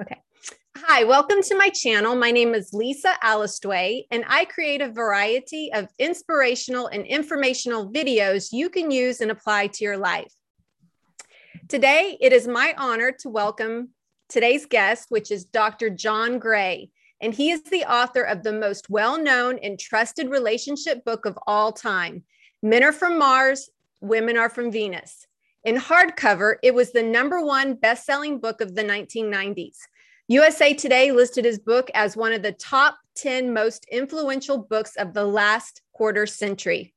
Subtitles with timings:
[0.00, 0.20] Okay.
[0.76, 2.14] Hi, welcome to my channel.
[2.14, 8.48] My name is Lisa Alistway, and I create a variety of inspirational and informational videos
[8.52, 10.32] you can use and apply to your life.
[11.68, 13.90] Today, it is my honor to welcome
[14.28, 15.88] today's guest, which is Dr.
[15.88, 16.90] John Gray,
[17.22, 21.38] and he is the author of the most well known and trusted relationship book of
[21.46, 22.24] all time
[22.62, 23.70] Men Are From Mars,
[24.02, 25.26] Women Are From Venus.
[25.64, 29.78] In hardcover, it was the number one best selling book of the 1990s.
[30.28, 35.14] USA Today listed his book as one of the top 10 most influential books of
[35.14, 36.92] the last quarter century.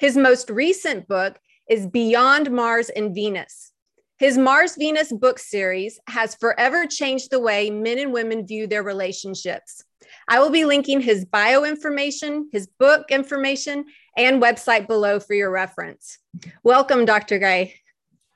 [0.00, 1.38] His most recent book
[1.70, 3.70] is Beyond Mars and Venus.
[4.18, 8.82] His Mars Venus book series has forever changed the way men and women view their
[8.82, 9.84] relationships.
[10.26, 13.84] I will be linking his bio information, his book information,
[14.16, 16.18] and website below for your reference.
[16.64, 17.38] Welcome, Dr.
[17.38, 17.76] Gray.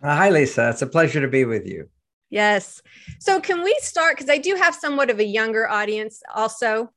[0.03, 0.71] Uh, hi, Lisa.
[0.71, 1.89] It's a pleasure to be with you.
[2.29, 2.83] Yes.
[3.21, 4.17] So, can we start?
[4.17, 6.91] Because I do have somewhat of a younger audience also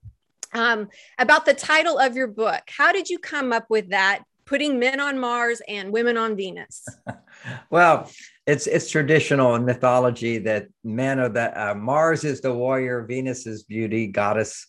[0.53, 2.63] um, about the title of your book.
[2.67, 4.23] How did you come up with that?
[4.45, 6.83] Putting men on Mars and women on Venus.
[7.69, 8.09] well,
[8.47, 13.45] it's it's traditional in mythology that men are the uh, Mars is the warrior, Venus
[13.45, 14.67] is beauty, goddess.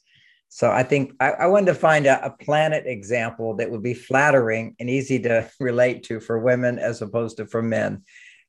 [0.49, 3.95] So I think I, I wanted to find a, a, planet example that would be
[3.95, 8.03] flattering and easy to relate to for women as opposed to for men.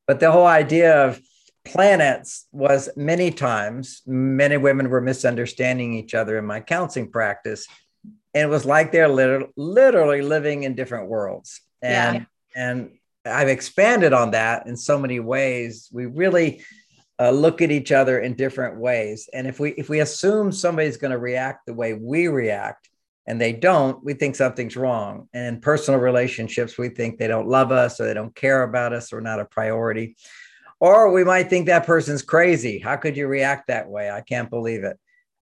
[0.07, 1.19] But the whole idea of
[1.65, 7.67] planets was many times many women were misunderstanding each other in my counseling practice.
[8.33, 11.61] And it was like they're literally, literally living in different worlds.
[11.81, 12.69] And yeah.
[12.69, 12.91] and
[13.25, 15.89] i've expanded on that in so many ways.
[15.91, 16.63] We really
[17.19, 19.29] uh, look at each other in different ways.
[19.33, 22.89] And if we if we assume somebody's going to react the way we react
[23.27, 27.47] and they don't we think something's wrong and in personal relationships we think they don't
[27.47, 30.15] love us or they don't care about us or not a priority
[30.79, 32.79] or we might think that person's crazy.
[32.79, 34.11] How could you react that way?
[34.11, 34.97] I can't believe it.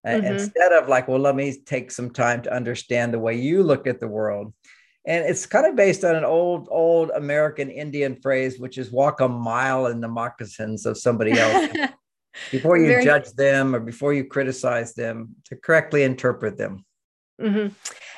[0.06, 0.26] Mm-hmm.
[0.26, 3.88] Instead of like, well, let me take some time to understand the way you look
[3.88, 4.54] at the world.
[5.08, 9.20] And it's kind of based on an old, old American Indian phrase, which is walk
[9.20, 11.76] a mile in the moccasins of somebody else
[12.52, 16.86] before you Very- judge them or before you criticize them to correctly interpret them.
[17.42, 17.74] Mm-hmm.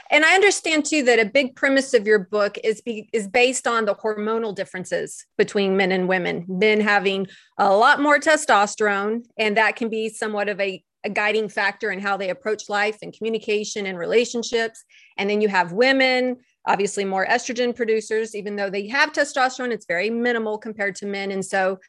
[0.10, 3.68] And I understand too that a big premise of your book is be, is based
[3.68, 6.46] on the hormonal differences between men and women.
[6.48, 11.50] Men having a lot more testosterone, and that can be somewhat of a, a guiding
[11.50, 14.84] factor in how they approach life and communication and relationships.
[15.18, 19.86] And then you have women, obviously more estrogen producers, even though they have testosterone, it's
[19.88, 21.32] very minimal compared to men.
[21.32, 21.80] And so,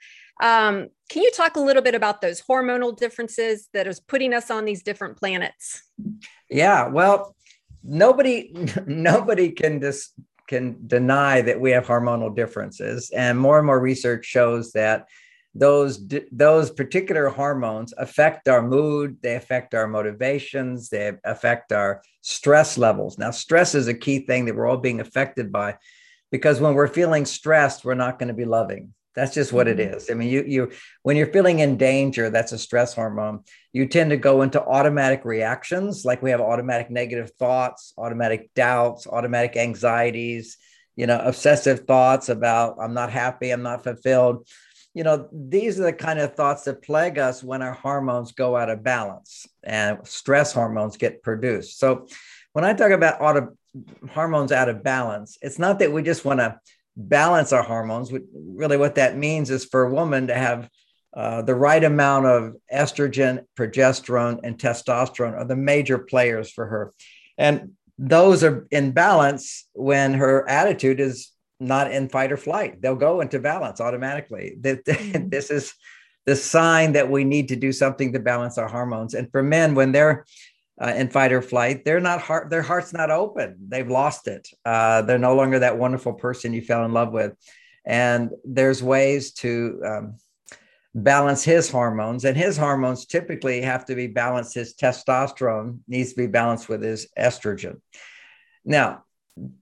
[0.41, 4.51] um, can you talk a little bit about those hormonal differences that is putting us
[4.51, 5.83] on these different planets?
[6.51, 7.35] Yeah, well,
[7.83, 8.53] nobody
[8.87, 10.15] nobody can just
[10.49, 13.11] can deny that we have hormonal differences.
[13.11, 15.07] And more and more research shows that
[15.55, 22.77] those those particular hormones affect our mood they affect our motivations they affect our stress
[22.79, 23.19] levels.
[23.19, 25.77] Now stress is a key thing that we're all being affected by
[26.31, 29.79] because when we're feeling stressed we're not going to be loving that's just what it
[29.79, 30.13] mm-hmm.
[30.13, 30.71] I mean, you you
[31.03, 33.41] when you're feeling in danger, that's a stress hormone.
[33.73, 39.07] You tend to go into automatic reactions, like we have automatic negative thoughts, automatic doubts,
[39.07, 40.57] automatic anxieties,
[40.97, 44.47] you know, obsessive thoughts about I'm not happy, I'm not fulfilled.
[44.95, 48.57] You know, these are the kind of thoughts that plague us when our hormones go
[48.57, 51.79] out of balance and stress hormones get produced.
[51.79, 52.07] So
[52.53, 53.57] when I talk about auto
[54.11, 56.59] hormones out of balance, it's not that we just want to
[56.99, 58.13] balance our hormones.
[58.35, 60.69] Really, what that means is for a woman to have
[61.17, 66.93] uh, the right amount of estrogen, progesterone, and testosterone are the major players for her.
[67.39, 72.83] And those are in balance when her attitude is not in fight or flight.
[72.83, 74.57] They'll go into balance automatically.
[74.63, 75.29] Mm-hmm.
[75.29, 75.75] This is
[76.27, 79.15] the sign that we need to do something to balance our hormones.
[79.15, 80.27] And for men, when they're
[80.81, 83.57] uh, in fight or flight, they're not heart, their heart's not open.
[83.69, 84.49] They've lost it.
[84.65, 87.33] Uh, they're no longer that wonderful person you fell in love with.
[87.85, 90.17] And there's ways to um,
[90.95, 94.55] balance his hormones, and his hormones typically have to be balanced.
[94.55, 97.81] His testosterone needs to be balanced with his estrogen.
[98.65, 99.05] Now,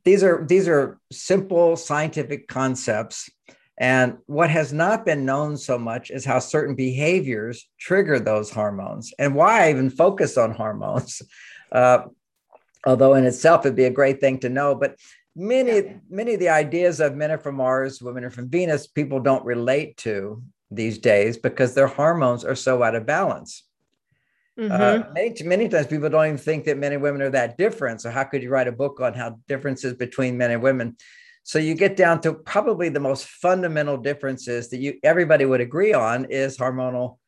[0.05, 3.31] these are these are simple scientific concepts
[3.79, 9.13] and what has not been known so much is how certain behaviors trigger those hormones
[9.19, 11.23] and why I even focus on hormones.
[11.73, 12.07] Uh,
[12.87, 14.95] although in itself it'd be a great thing to know, but
[15.35, 15.93] many yeah.
[16.09, 19.45] many of the ideas of men are from Mars, women are from Venus, people don't
[19.45, 20.41] relate to
[20.71, 23.65] these days because their hormones are so out of balance.
[24.59, 24.73] Uh, mm-hmm.
[24.73, 28.01] Uh, many, many times people don't even think that men and women are that different.
[28.01, 30.97] So how could you write a book on how differences between men and women?
[31.47, 35.93] So you get down to probably the most fundamental differences that you everybody would agree
[35.93, 37.19] on is hormonal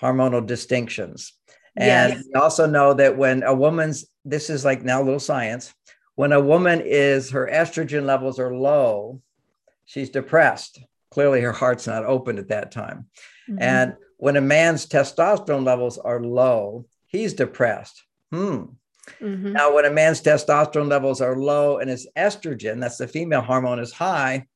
[0.00, 1.34] hormonal distinctions.
[1.76, 2.24] And yes.
[2.26, 5.74] we also know that when a woman's, this is like now a little science,
[6.14, 9.20] when a woman is, her estrogen levels are low,
[9.84, 10.80] she's depressed.
[11.10, 13.08] Clearly, her heart's not open at that time.
[13.46, 13.58] Mm-hmm.
[13.60, 18.04] And when a man's testosterone levels are low, he's depressed.
[18.32, 18.64] Hmm.
[19.20, 19.52] Mm-hmm.
[19.52, 23.78] Now, when a man's testosterone levels are low and his estrogen, that's the female hormone,
[23.78, 24.46] is high,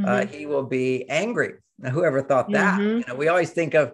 [0.00, 0.08] uh, mm-hmm.
[0.08, 1.54] uh, he will be angry.
[1.78, 2.78] Now, whoever thought that?
[2.80, 2.98] Mm-hmm.
[2.98, 3.92] You know, we always think of,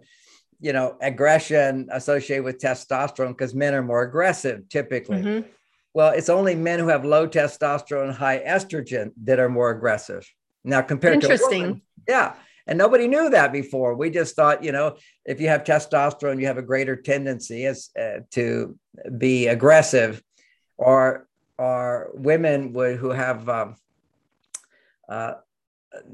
[0.61, 5.23] you know, aggression associated with testosterone because men are more aggressive typically.
[5.23, 5.49] Mm-hmm.
[5.95, 10.27] Well, it's only men who have low testosterone and high estrogen that are more aggressive.
[10.65, 12.35] Now, compared to women, yeah.
[12.67, 13.95] And nobody knew that before.
[13.95, 17.91] We just thought, you know, if you have testosterone, you have a greater tendency as
[17.99, 18.79] uh, to
[19.19, 20.23] be aggressive,
[20.77, 21.27] or
[21.59, 23.77] or women would, who have um,
[25.09, 25.35] uh,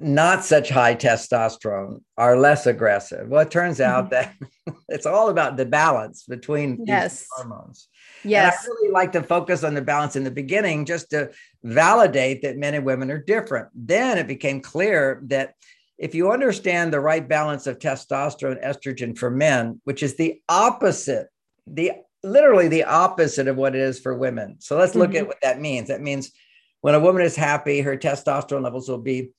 [0.00, 3.28] not such high testosterone are less aggressive.
[3.28, 4.34] Well, it turns out mm-hmm.
[4.66, 7.26] that it's all about the balance between yes.
[7.30, 7.88] hormones.
[8.24, 8.64] Yes.
[8.64, 11.30] And I really like to focus on the balance in the beginning just to
[11.62, 13.68] validate that men and women are different.
[13.74, 15.54] Then it became clear that
[15.98, 20.40] if you understand the right balance of testosterone and estrogen for men, which is the
[20.48, 21.26] opposite,
[21.66, 21.92] the
[22.22, 24.56] literally the opposite of what it is for women.
[24.60, 25.18] So let's look mm-hmm.
[25.18, 25.88] at what that means.
[25.88, 26.32] That means
[26.80, 29.30] when a woman is happy, her testosterone levels will be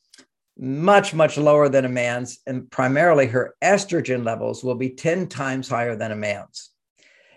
[0.57, 5.69] much, much lower than a man's, and primarily her estrogen levels will be 10 times
[5.69, 6.71] higher than a man's.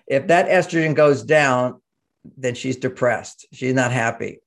[0.08, 1.80] If that estrogen goes down,
[2.36, 3.46] then she's depressed.
[3.52, 4.40] She's not happy.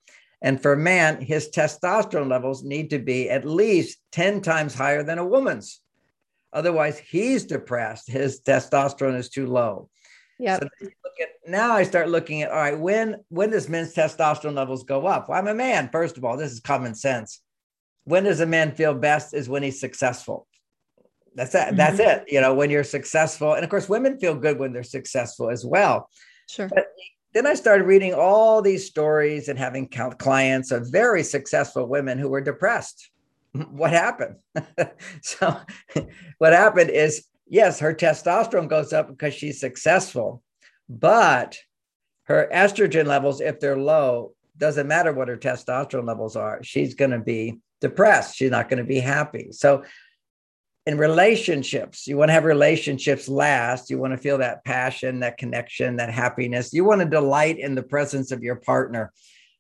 [0.46, 5.04] And for a man, his testosterone levels need to be at least 10 times higher
[5.04, 5.82] than a woman's.
[6.54, 8.10] Otherwise, he's depressed.
[8.10, 9.90] His testosterone is too low.
[10.40, 10.60] Yeah.
[10.60, 10.70] So
[11.48, 15.28] now I start looking at all right, when when does men's testosterone levels go up?
[15.28, 16.38] Well, I'm a man, first of all.
[16.38, 17.42] This is common sense
[18.06, 20.48] when does a man feel best is when he's successful
[21.36, 21.76] that's it mm-hmm.
[21.76, 24.84] that's it you know when you're successful and of course women feel good when they're
[24.84, 26.10] successful as well
[26.48, 26.88] sure but
[27.36, 32.30] then i started reading all these stories and having clients of very successful women who
[32.30, 33.12] were depressed
[33.56, 33.78] mm-hmm.
[33.78, 34.36] what happened
[35.22, 35.56] so
[36.40, 40.42] what happened is yes her testosterone goes up because she's successful
[40.90, 41.58] but
[42.24, 47.12] her estrogen levels if they're low doesn't matter what her testosterone levels are she's going
[47.12, 48.36] to be depressed.
[48.36, 49.50] She's not going to be happy.
[49.52, 49.84] So,
[50.86, 53.90] in relationships, you want to have relationships last.
[53.90, 56.74] You want to feel that passion, that connection, that happiness.
[56.74, 59.12] You want to delight in the presence of your partner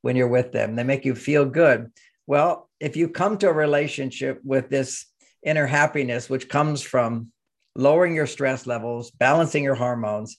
[0.01, 0.75] when you're with them.
[0.75, 1.91] They make you feel good.
[2.27, 5.07] Well, if you come to a relationship with this
[5.43, 7.31] inner happiness, which comes from
[7.75, 10.37] lowering your stress levels, balancing your hormones,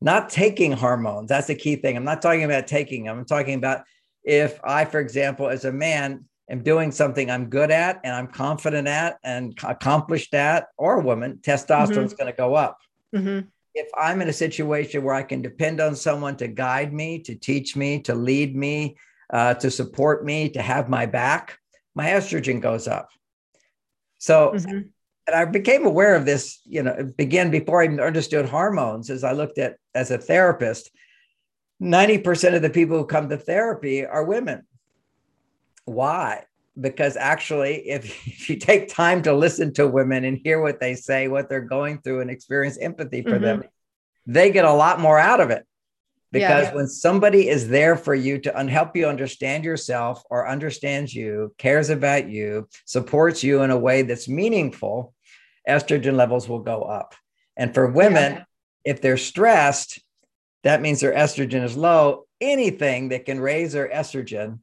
[0.00, 1.28] not taking hormones.
[1.28, 1.96] That's the key thing.
[1.96, 3.18] I'm not talking about taking them.
[3.18, 3.84] I'm talking about
[4.22, 8.26] if I, for example, as a man, am doing something I'm good at and I'm
[8.26, 12.22] confident at and accomplished at, or a woman, testosterone is mm-hmm.
[12.22, 12.78] going to go up.
[13.14, 13.48] Mm-hmm.
[13.74, 17.34] If I'm in a situation where I can depend on someone to guide me, to
[17.34, 18.96] teach me, to lead me,
[19.32, 21.58] uh, to support me, to have my back,
[21.94, 23.08] my estrogen goes up.
[24.18, 24.78] So, mm-hmm.
[25.26, 29.24] and I became aware of this, you know, began before I even understood hormones as
[29.24, 30.90] I looked at as a therapist.
[31.82, 34.64] 90% of the people who come to therapy are women
[35.84, 36.44] why?
[36.78, 40.94] Because actually, if, if you take time to listen to women and hear what they
[40.94, 43.44] say, what they're going through, and experience empathy for mm-hmm.
[43.44, 43.64] them,
[44.26, 45.66] they get a lot more out of it.
[46.32, 46.74] Because yeah.
[46.74, 51.54] when somebody is there for you to un- help you understand yourself or understands you,
[51.58, 55.14] cares about you, supports you in a way that's meaningful,
[55.68, 57.14] estrogen levels will go up.
[57.56, 58.44] And for women, yeah.
[58.84, 60.00] if they're stressed,
[60.64, 62.24] that means their estrogen is low.
[62.40, 64.58] Anything that can raise their estrogen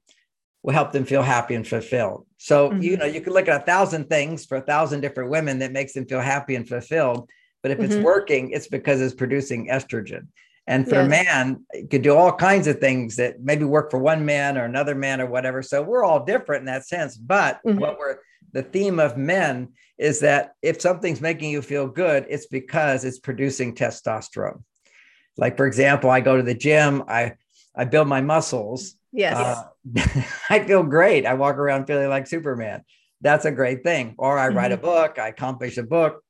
[0.64, 2.26] will help them feel happy and fulfilled.
[2.38, 2.82] So, mm-hmm.
[2.82, 5.72] you know, you can look at a thousand things for a thousand different women that
[5.72, 7.30] makes them feel happy and fulfilled.
[7.62, 7.92] But if mm-hmm.
[7.92, 10.28] it's working, it's because it's producing estrogen.
[10.68, 11.06] And for yes.
[11.06, 14.58] a man, it could do all kinds of things that maybe work for one man
[14.58, 15.64] or another man or whatever.
[15.64, 17.18] So we're all different in that sense.
[17.18, 17.80] But mm-hmm.
[17.80, 18.18] what we're
[18.54, 23.20] the theme of men is that if something's making you feel good, it's because it's
[23.20, 24.62] producing testosterone.
[25.38, 27.34] Like for example, I go to the gym, I
[27.76, 29.36] I build my muscles Yes.
[29.36, 29.64] Uh,
[30.50, 31.26] I feel great.
[31.26, 32.84] I walk around feeling like Superman.
[33.22, 34.16] That's a great thing.
[34.18, 34.58] Or I mm-hmm.
[34.58, 34.86] write a mm-hmm.
[34.86, 36.24] book, I accomplish a book.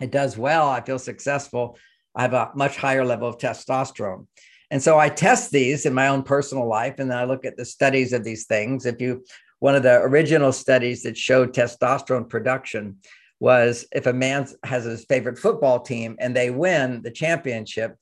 [0.00, 0.68] It does well.
[0.68, 1.78] I feel successful.
[2.14, 4.26] I have a much higher level of testosterone.
[4.70, 6.96] And so I test these in my own personal life.
[6.98, 8.86] And then I look at the studies of these things.
[8.86, 9.24] If you,
[9.60, 12.98] one of the original studies that showed testosterone production
[13.40, 17.96] was if a man has his favorite football team and they win the championship,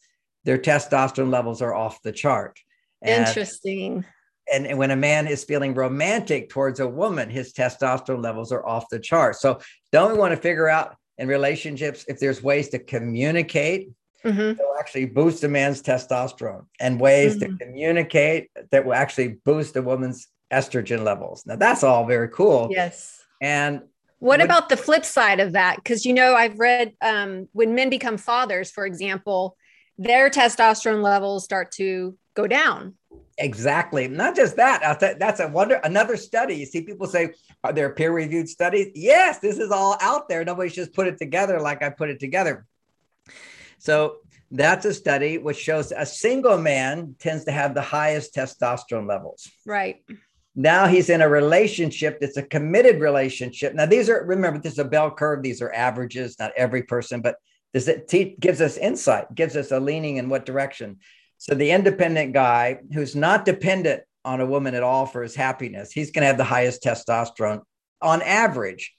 [0.45, 2.59] their testosterone levels are off the chart.
[3.02, 4.05] And, Interesting.
[4.53, 8.65] And, and when a man is feeling romantic towards a woman, his testosterone levels are
[8.67, 9.37] off the chart.
[9.37, 9.61] So
[9.93, 13.91] don't we want to figure out in relationships, if there's ways to communicate,
[14.25, 14.59] mm-hmm.
[14.59, 17.57] will actually boost a man's testosterone and ways mm-hmm.
[17.57, 21.45] to communicate that will actually boost a woman's estrogen levels.
[21.47, 22.69] Now that's all very cool.
[22.71, 23.25] Yes.
[23.41, 23.83] And
[24.19, 25.76] what when, about the flip side of that?
[25.76, 29.57] Because you know, I've read um, when men become fathers, for example,
[29.99, 32.95] their testosterone levels start to go down.
[33.38, 34.08] Exactly.
[34.08, 34.99] Not just that.
[35.18, 35.75] That's a wonder.
[35.85, 36.54] Another study.
[36.54, 40.44] You see, people say, "Are there peer-reviewed studies?" Yes, this is all out there.
[40.44, 42.66] Nobody's just put it together like I put it together.
[43.78, 44.18] So
[44.50, 49.50] that's a study which shows a single man tends to have the highest testosterone levels.
[49.66, 49.96] Right.
[50.54, 53.75] Now he's in a relationship that's a committed relationship.
[53.75, 55.42] Now these are remember this is a bell curve.
[55.42, 57.37] These are averages, not every person, but
[57.75, 61.00] this it te- gives us insight, gives us a leaning in what direction.
[61.38, 65.93] So the independent guy who's not dependent on a woman at all for his happiness,
[65.93, 67.62] he's going to have the highest testosterone
[68.02, 68.95] on average.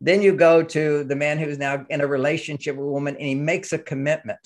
[0.00, 3.26] Then you go to the man who's now in a relationship with a woman and
[3.26, 4.38] he makes a commitment.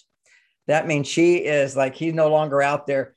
[0.67, 3.15] That means she is like he's no longer out there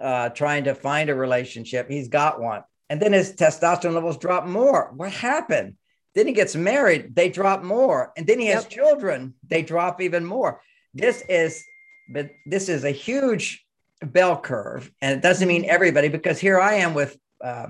[0.00, 1.88] uh, trying to find a relationship.
[1.88, 2.62] He's got one.
[2.88, 4.92] And then his testosterone levels drop more.
[4.96, 5.76] What happened?
[6.14, 8.12] Then he gets married, they drop more.
[8.16, 10.62] And then he has children, they drop even more.
[10.94, 11.62] This is
[12.08, 13.65] but this is a huge
[14.02, 14.90] bell curve.
[15.00, 17.68] And it doesn't mean everybody, because here I am with uh,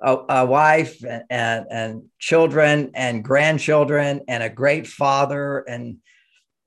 [0.00, 5.58] a, a, wife and, and, and children and grandchildren and a great father.
[5.60, 5.98] And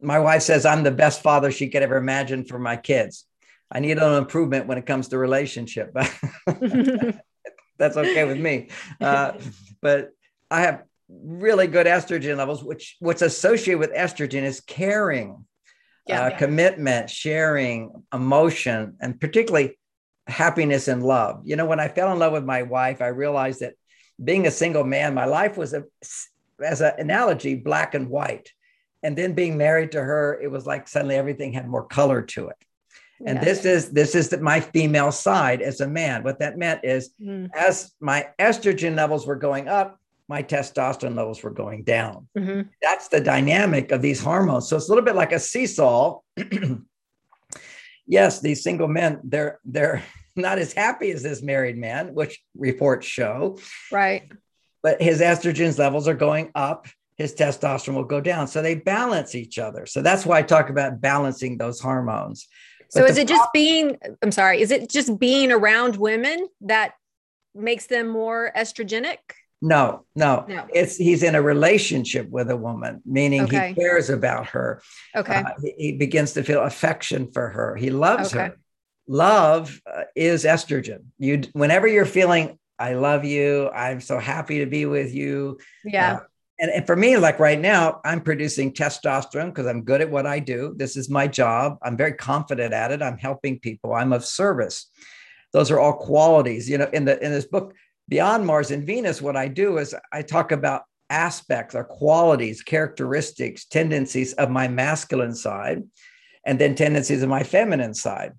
[0.01, 3.25] my wife says I'm the best father she could ever imagine for my kids.
[3.71, 5.93] I need an improvement when it comes to relationship.
[5.93, 6.13] But
[7.77, 8.69] that's okay with me.
[9.01, 9.33] Uh,
[9.81, 10.11] but
[10.49, 15.45] I have really good estrogen levels, which what's associated with estrogen is caring,
[16.07, 16.37] yeah, uh, yeah.
[16.37, 19.77] commitment, sharing, emotion, and particularly
[20.27, 21.41] happiness and love.
[21.45, 23.73] You know, when I fell in love with my wife, I realized that
[24.23, 25.83] being a single man, my life was a,
[26.63, 28.51] as an analogy, black and white.
[29.03, 32.47] And then being married to her, it was like suddenly everything had more color to
[32.47, 32.57] it.
[33.25, 33.45] And yes.
[33.45, 36.23] this is this is my female side as a man.
[36.23, 37.49] What that meant is, mm.
[37.55, 42.27] as my estrogen levels were going up, my testosterone levels were going down.
[42.37, 42.69] Mm-hmm.
[42.81, 44.67] That's the dynamic of these hormones.
[44.67, 46.19] So it's a little bit like a seesaw.
[48.07, 50.03] yes, these single men, they're they're
[50.35, 53.59] not as happy as this married man, which reports show.
[53.91, 54.31] Right.
[54.81, 58.47] But his estrogen's levels are going up, his testosterone will go down.
[58.47, 59.85] So they balance each other.
[59.85, 62.47] So that's why I talk about balancing those hormones.
[62.93, 66.93] But so is it just being, I'm sorry, is it just being around women that
[67.55, 69.17] makes them more estrogenic?
[69.65, 70.67] No, no, no.
[70.71, 73.69] It's he's in a relationship with a woman, meaning okay.
[73.69, 74.79] he cares about her.
[75.15, 75.37] Okay.
[75.37, 77.75] Uh, he, he, begins to feel affection for her.
[77.75, 78.49] He loves okay.
[78.49, 78.57] her.
[79.07, 81.05] Love uh, is estrogen.
[81.17, 83.71] You, whenever you're feeling, I love you.
[83.71, 85.57] I'm so happy to be with you.
[85.83, 86.13] Yeah.
[86.13, 86.19] Uh,
[86.59, 90.27] and, and for me, like right now, I'm producing testosterone because I'm good at what
[90.27, 90.75] I do.
[90.77, 91.79] This is my job.
[91.81, 93.01] I'm very confident at it.
[93.01, 93.93] I'm helping people.
[93.93, 94.91] I'm of service.
[95.53, 96.69] Those are all qualities.
[96.69, 97.73] You know, in the in this book,
[98.07, 103.65] Beyond Mars and Venus, what I do is I talk about aspects or qualities, characteristics,
[103.65, 105.83] tendencies of my masculine side,
[106.45, 108.33] and then tendencies of my feminine side.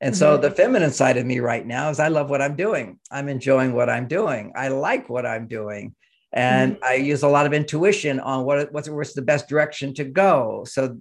[0.00, 0.18] And mm-hmm.
[0.18, 2.98] so the feminine side of me right now is I love what I'm doing.
[3.10, 4.52] I'm enjoying what I'm doing.
[4.54, 5.94] I like what I'm doing
[6.36, 6.84] and mm-hmm.
[6.84, 10.64] I use a lot of intuition on what what's, what's the best direction to go.
[10.68, 10.98] So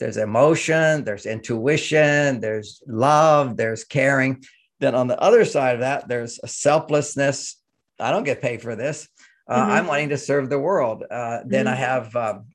[0.00, 4.42] there's emotion, there's intuition, there's love, there's caring.
[4.80, 7.57] Then on the other side of that, there's a selflessness.
[7.98, 9.08] I don't get paid for this.
[9.48, 9.70] Uh, mm-hmm.
[9.70, 11.04] I'm wanting to serve the world.
[11.10, 11.74] Uh, then mm-hmm.
[11.74, 12.46] I have um,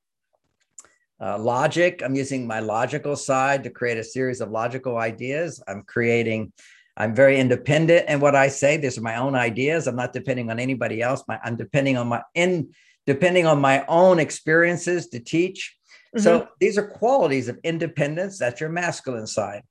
[1.22, 2.02] uh, logic.
[2.04, 5.62] I'm using my logical side to create a series of logical ideas.
[5.68, 6.54] I'm creating
[6.96, 8.78] I'm very independent in what I say.
[8.78, 9.88] These are my own ideas.
[9.88, 11.24] I'm not depending on anybody else.
[11.28, 12.70] My, I'm depending on my in
[13.08, 15.76] depending on my own experiences to teach.
[16.16, 16.24] Mm-hmm.
[16.24, 18.38] So these are qualities of independence.
[18.38, 19.64] That's your masculine side.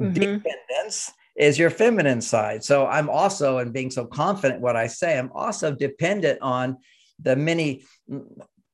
[0.00, 0.14] Mm-hmm.
[0.14, 2.62] Dependence is your feminine side.
[2.62, 6.76] So I'm also, and being so confident what I say, I'm also dependent on
[7.18, 7.82] the many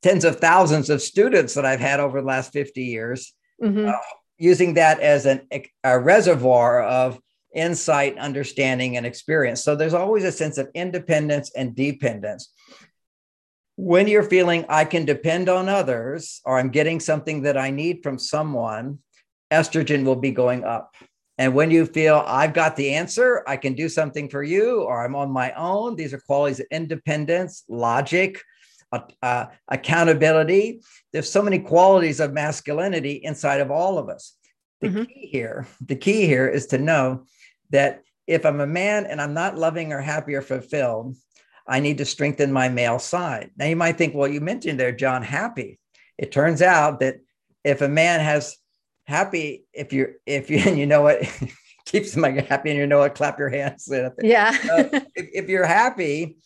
[0.02, 3.32] tens of thousands of students that I've had over the last 50 years,
[3.62, 3.88] mm-hmm.
[3.88, 3.92] uh,
[4.36, 5.48] using that as an,
[5.84, 7.20] a reservoir of
[7.54, 9.62] insight, understanding, and experience.
[9.62, 12.52] So there's always a sense of independence and dependence.
[13.76, 18.02] When you're feeling I can depend on others or I'm getting something that I need
[18.02, 18.98] from someone,
[19.52, 20.96] estrogen will be going up.
[21.38, 25.04] And when you feel I've got the answer, I can do something for you, or
[25.04, 28.42] I'm on my own, these are qualities of independence, logic,
[29.22, 30.80] uh, accountability.
[31.12, 34.34] There's so many qualities of masculinity inside of all of us.
[34.80, 35.04] The mm-hmm.
[35.04, 37.24] key here, the key here is to know
[37.70, 41.16] that if I'm a man and I'm not loving or happy or fulfilled,
[41.66, 43.50] I need to strengthen my male side.
[43.56, 45.78] Now you might think, well, you mentioned there, John, happy.
[46.16, 47.16] It turns out that
[47.64, 48.56] if a man has
[49.06, 51.20] happy, if you're, if you, and you know what,
[51.86, 53.88] keeps them happy and you know what, clap your hands.
[54.22, 54.56] Yeah.
[55.14, 56.36] if, if you're happy,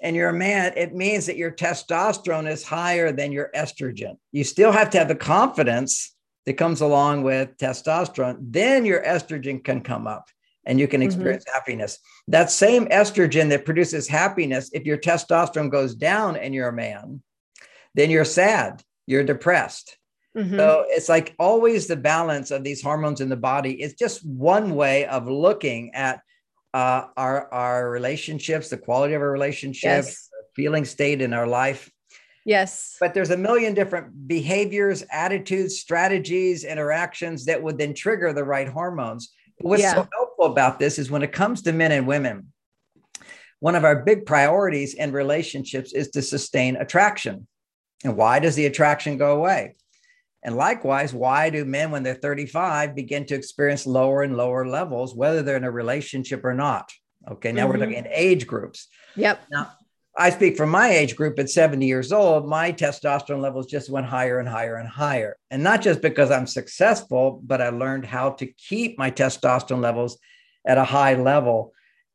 [0.00, 4.16] and you're a man, it means that your testosterone is higher than your estrogen.
[4.32, 6.14] You still have to have the confidence
[6.46, 8.38] that comes along with testosterone.
[8.40, 10.28] Then your estrogen can come up
[10.64, 11.06] and you can mm-hmm.
[11.06, 11.54] experience mm-hmm.
[11.54, 11.98] happiness.
[12.28, 17.22] That same estrogen that produces happiness, if your testosterone goes down and you're a man,
[17.94, 19.98] then you're sad, you're depressed.
[20.36, 20.56] Mm-hmm.
[20.56, 24.74] So it's like always the balance of these hormones in the body is just one
[24.74, 26.20] way of looking at
[26.74, 30.28] uh, our our relationships, the quality of our relationships, yes.
[30.54, 31.90] feeling state in our life.
[32.44, 32.96] Yes.
[32.98, 38.68] But there's a million different behaviors, attitudes, strategies, interactions that would then trigger the right
[38.68, 39.32] hormones.
[39.58, 39.94] What's yeah.
[39.94, 42.52] so helpful about this is when it comes to men and women,
[43.60, 47.46] one of our big priorities in relationships is to sustain attraction.
[48.04, 49.74] And why does the attraction go away?
[50.48, 55.14] And likewise, why do men, when they're 35, begin to experience lower and lower levels,
[55.14, 56.90] whether they're in a relationship or not?
[57.30, 57.72] Okay, now mm-hmm.
[57.72, 58.88] we're looking at age groups.
[59.16, 59.42] Yep.
[59.50, 59.72] Now,
[60.16, 64.06] I speak from my age group at 70 years old, my testosterone levels just went
[64.06, 65.36] higher and higher and higher.
[65.50, 70.16] And not just because I'm successful, but I learned how to keep my testosterone levels
[70.66, 71.74] at a high level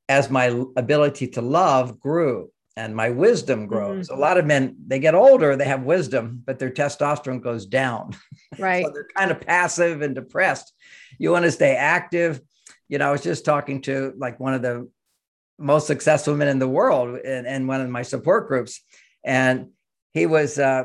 [0.09, 4.07] as my ability to love grew and my wisdom grows.
[4.07, 4.17] Mm-hmm.
[4.17, 8.15] A lot of men, they get older, they have wisdom, but their testosterone goes down.
[8.59, 8.85] Right.
[8.85, 10.73] so they're kind of passive and depressed.
[11.17, 12.39] You want to stay active.
[12.87, 14.87] You know, I was just talking to like one of the
[15.57, 18.79] most successful men in the world and, and one of my support groups.
[19.23, 19.69] And
[20.13, 20.83] he was, uh,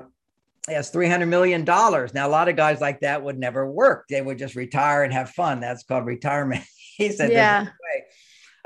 [0.66, 1.62] he has $300 million.
[1.62, 4.07] Now, a lot of guys like that would never work.
[4.09, 5.61] They would just retire and have fun.
[5.61, 6.64] That's called retirement.
[6.97, 7.66] he said, yeah.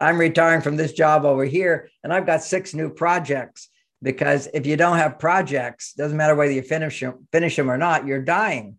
[0.02, 3.68] I'm retiring from this job over here, and I've got six new projects.
[4.02, 7.78] Because if you don't have projects, doesn't matter whether you finish them, finish them or
[7.78, 8.78] not, you're dying.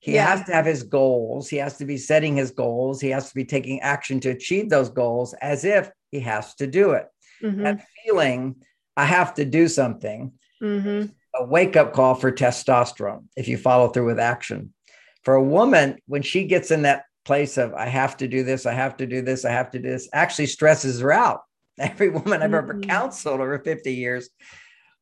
[0.00, 0.26] He yeah.
[0.26, 1.48] has to have his goals.
[1.48, 3.00] He has to be setting his goals.
[3.00, 6.66] He has to be taking action to achieve those goals as if he has to
[6.66, 7.06] do it.
[7.40, 7.62] Mm-hmm.
[7.62, 8.56] That feeling,
[8.96, 11.06] I have to do something, mm-hmm.
[11.36, 14.74] a wake up call for testosterone if you follow through with action.
[15.22, 18.66] For a woman, when she gets in that place of I have to do this,
[18.66, 21.42] I have to do this, I have to do this, actually stresses her out.
[21.78, 22.54] Every woman I've mm-hmm.
[22.54, 24.30] ever counseled over 50 years,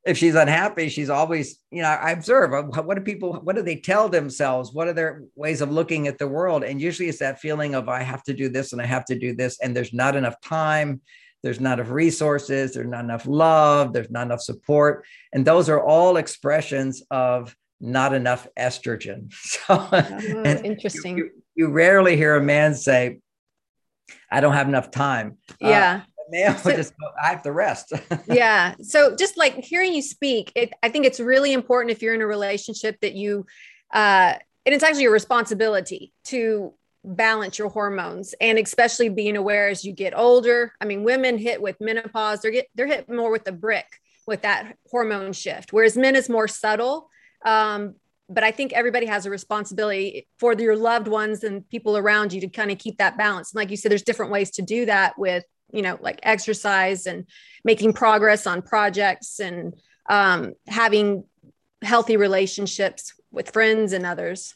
[0.04, 3.62] if she's unhappy, she's always, you know, I observe uh, what do people, what do
[3.62, 4.72] they tell themselves?
[4.72, 6.64] What are their ways of looking at the world?
[6.64, 9.18] And usually it's that feeling of I have to do this and I have to
[9.18, 11.00] do this, and there's not enough time,
[11.42, 15.04] there's not enough resources, there's not enough love, there's not enough support.
[15.32, 19.32] And those are all expressions of not enough estrogen.
[19.42, 21.18] So oh, interesting.
[21.18, 23.20] You, you rarely hear a man say,
[24.30, 25.38] I don't have enough time.
[25.62, 26.00] Uh, yeah.
[26.02, 27.92] Uh, man so, just I have the rest.
[28.26, 28.74] yeah.
[28.80, 32.22] So just like hearing you speak, it, I think it's really important if you're in
[32.22, 33.46] a relationship that you,
[33.92, 34.34] uh,
[34.64, 39.92] and it's actually a responsibility to balance your hormones and especially being aware as you
[39.92, 40.72] get older.
[40.80, 43.86] I mean, women hit with menopause, they're get, they're hit more with the brick
[44.26, 47.10] with that hormone shift, whereas men is more subtle.
[47.44, 47.96] Um,
[48.28, 52.40] but I think everybody has a responsibility for your loved ones and people around you
[52.42, 53.52] to kind of keep that balance.
[53.52, 57.06] And like you said, there's different ways to do that with, you know, like exercise
[57.06, 57.26] and
[57.64, 59.74] making progress on projects and
[60.08, 61.24] um, having
[61.82, 64.54] healthy relationships with friends and others.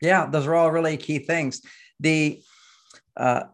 [0.00, 1.62] Yeah, those are all really key things.
[2.00, 2.40] The
[3.16, 3.44] uh,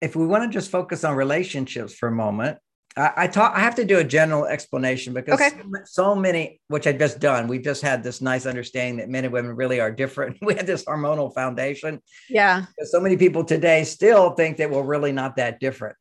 [0.00, 2.58] if we want to just focus on relationships for a moment,
[3.00, 3.54] I, I talk.
[3.56, 5.62] I have to do a general explanation because okay.
[5.84, 7.48] so, many, which I've just done.
[7.48, 10.36] We've just had this nice understanding that men and women really are different.
[10.50, 12.02] We had this hormonal foundation.
[12.28, 12.66] Yeah.
[12.82, 15.96] So many people today still think that we're really not that different.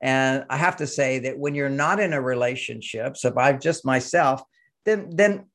[0.00, 3.60] And I have to say that when you're not in a relationship, so if I've
[3.60, 4.42] just myself,
[4.84, 5.46] then then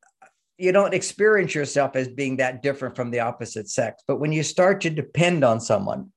[0.57, 4.03] you don't experience yourself as being that different from the opposite sex.
[4.07, 6.11] But when you start to depend on someone,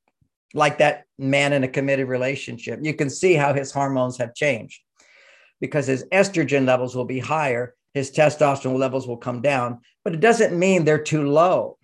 [0.54, 4.80] like that man in a committed relationship, you can see how his hormones have changed
[5.60, 10.20] because his estrogen levels will be higher, his testosterone levels will come down, but it
[10.20, 11.78] doesn't mean they're too low.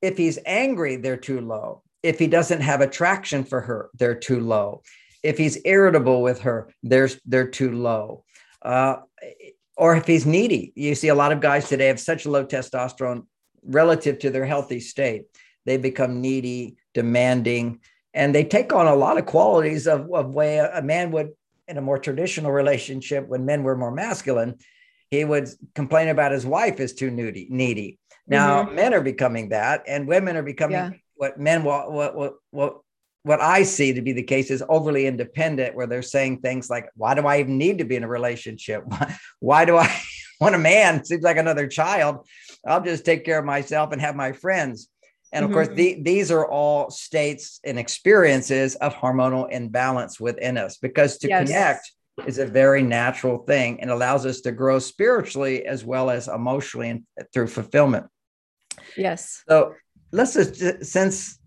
[0.00, 1.82] If he's angry, they're too low.
[2.02, 4.82] If he doesn't have attraction for her, they're too low.
[5.22, 8.24] If he's irritable with her, they're, they're too low.
[8.62, 8.96] Uh,
[9.76, 13.26] or if he's needy, you see a lot of guys today have such low testosterone
[13.64, 15.24] relative to their healthy state.
[15.66, 17.78] They become needy, demanding,
[18.12, 21.30] and they take on a lot of qualities of, of way a man would
[21.68, 24.56] in a more traditional relationship when men were more masculine
[25.10, 28.74] he would complain about his wife is too needy needy now mm-hmm.
[28.74, 30.90] men are becoming that and women are becoming yeah.
[31.16, 32.80] what men what what what
[33.24, 36.88] what I see to be the case is overly independent, where they're saying things like,
[36.94, 38.84] "Why do I even need to be in a relationship?
[38.86, 39.94] Why, why do I
[40.40, 41.04] want a man?
[41.04, 42.26] Seems like another child.
[42.66, 44.88] I'll just take care of myself and have my friends."
[45.32, 45.54] And of mm-hmm.
[45.56, 51.28] course, the, these are all states and experiences of hormonal imbalance within us because to
[51.28, 51.46] yes.
[51.46, 51.92] connect
[52.26, 56.88] is a very natural thing and allows us to grow spiritually as well as emotionally
[56.90, 58.06] and through fulfillment.
[58.96, 59.42] Yes.
[59.48, 59.74] So
[60.12, 61.38] let's just, since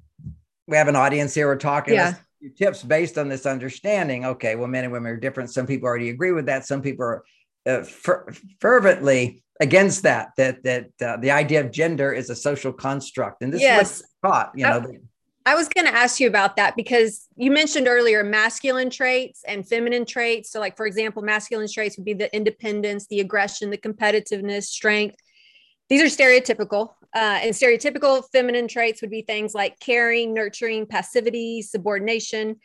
[0.68, 2.14] we have an audience here, we're talking yeah.
[2.58, 4.26] tips based on this understanding.
[4.26, 5.50] Okay, well, men and women are different.
[5.50, 6.66] Some people already agree with that.
[6.66, 7.24] Some people are
[7.66, 8.28] uh, fer-
[8.60, 13.44] fervently against that that that uh, the idea of gender is a social construct.
[13.44, 14.02] And this yes.
[14.02, 14.84] is taught you know.
[15.46, 19.44] I, I was going to ask you about that because you mentioned earlier masculine traits
[19.48, 20.52] and feminine traits.
[20.52, 25.16] So like for example masculine traits would be the independence the aggression the competitiveness strength.
[25.90, 31.62] These are stereotypical uh, and stereotypical feminine traits would be things like caring nurturing passivity
[31.62, 32.56] subordination.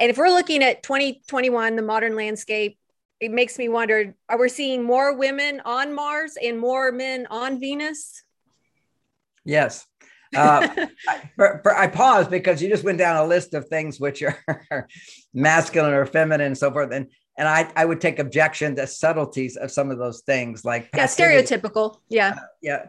[0.00, 2.78] And if we're looking at 2021 the modern landscape
[3.20, 7.60] it makes me wonder are we seeing more women on Mars and more men on
[7.60, 8.22] Venus?
[9.44, 9.86] Yes.
[10.34, 10.68] Uh,
[11.08, 14.22] I, for, for, I pause because you just went down a list of things which
[14.22, 14.88] are
[15.34, 16.92] masculine or feminine and so forth.
[16.92, 20.90] And and I, I would take objection to subtleties of some of those things like
[20.94, 22.86] yeah stereotypical yeah uh, yeah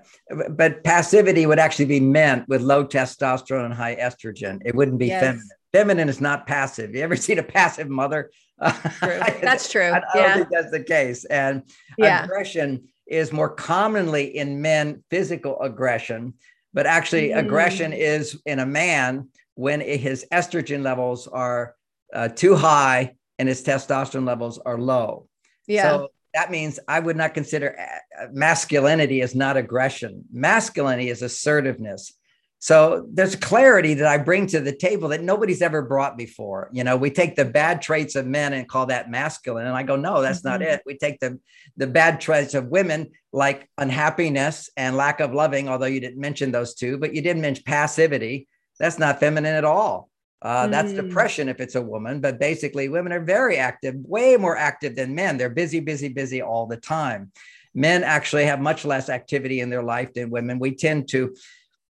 [0.49, 5.07] but passivity would actually be meant with low testosterone and high estrogen it wouldn't be
[5.07, 5.21] yes.
[5.21, 8.31] feminine feminine is not passive you ever seen a passive mother
[8.99, 9.19] True.
[9.41, 9.89] That's true.
[9.89, 10.27] I, I yeah.
[10.27, 11.25] don't think that's the case.
[11.25, 11.63] And
[11.97, 12.23] yeah.
[12.23, 16.35] aggression is more commonly in men physical aggression,
[16.73, 17.39] but actually mm.
[17.39, 21.75] aggression is in a man when his estrogen levels are
[22.13, 25.27] uh, too high and his testosterone levels are low.
[25.67, 25.89] Yeah.
[25.89, 30.23] So that means I would not consider uh, masculinity as not aggression.
[30.31, 32.13] Masculinity is assertiveness.
[32.61, 36.69] So there's clarity that I bring to the table that nobody's ever brought before.
[36.71, 39.65] You know, we take the bad traits of men and call that masculine.
[39.65, 40.49] And I go, no, that's mm-hmm.
[40.49, 40.83] not it.
[40.85, 41.39] We take the,
[41.75, 46.51] the bad traits of women like unhappiness and lack of loving, although you didn't mention
[46.51, 48.47] those two, but you did mention passivity.
[48.79, 50.11] That's not feminine at all.
[50.39, 50.71] Uh, mm.
[50.71, 54.95] That's depression if it's a woman, but basically, women are very active, way more active
[54.95, 55.37] than men.
[55.37, 57.31] They're busy, busy, busy all the time.
[57.73, 60.59] Men actually have much less activity in their life than women.
[60.59, 61.35] We tend to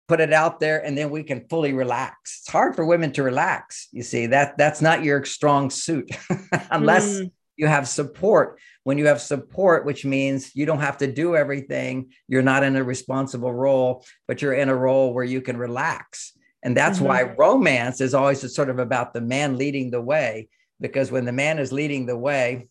[0.09, 3.21] put it out there and then we can fully relax it's hard for women to
[3.21, 6.09] relax you see that that's not your strong suit
[6.71, 7.31] unless mm.
[7.57, 12.09] you have support when you have support which means you don't have to do everything
[12.27, 16.33] you're not in a responsible role but you're in a role where you can relax
[16.63, 17.07] and that's mm-hmm.
[17.07, 20.49] why romance is always sort of about the man leading the way
[20.81, 22.67] because when the man is leading the way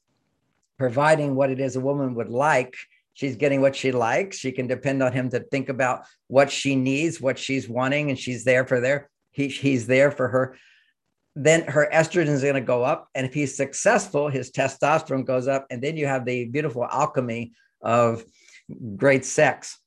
[0.76, 2.74] providing what it is a woman would like
[3.18, 4.38] she's getting what she likes.
[4.38, 8.18] She can depend on him to think about what she needs, what she's wanting, and
[8.18, 9.10] she's there for there.
[9.32, 10.56] He, he's there for her.
[11.34, 13.08] Then her estrogen is going to go up.
[13.16, 15.66] And if he's successful, his testosterone goes up.
[15.68, 18.24] And then you have the beautiful alchemy of
[18.94, 19.78] great sex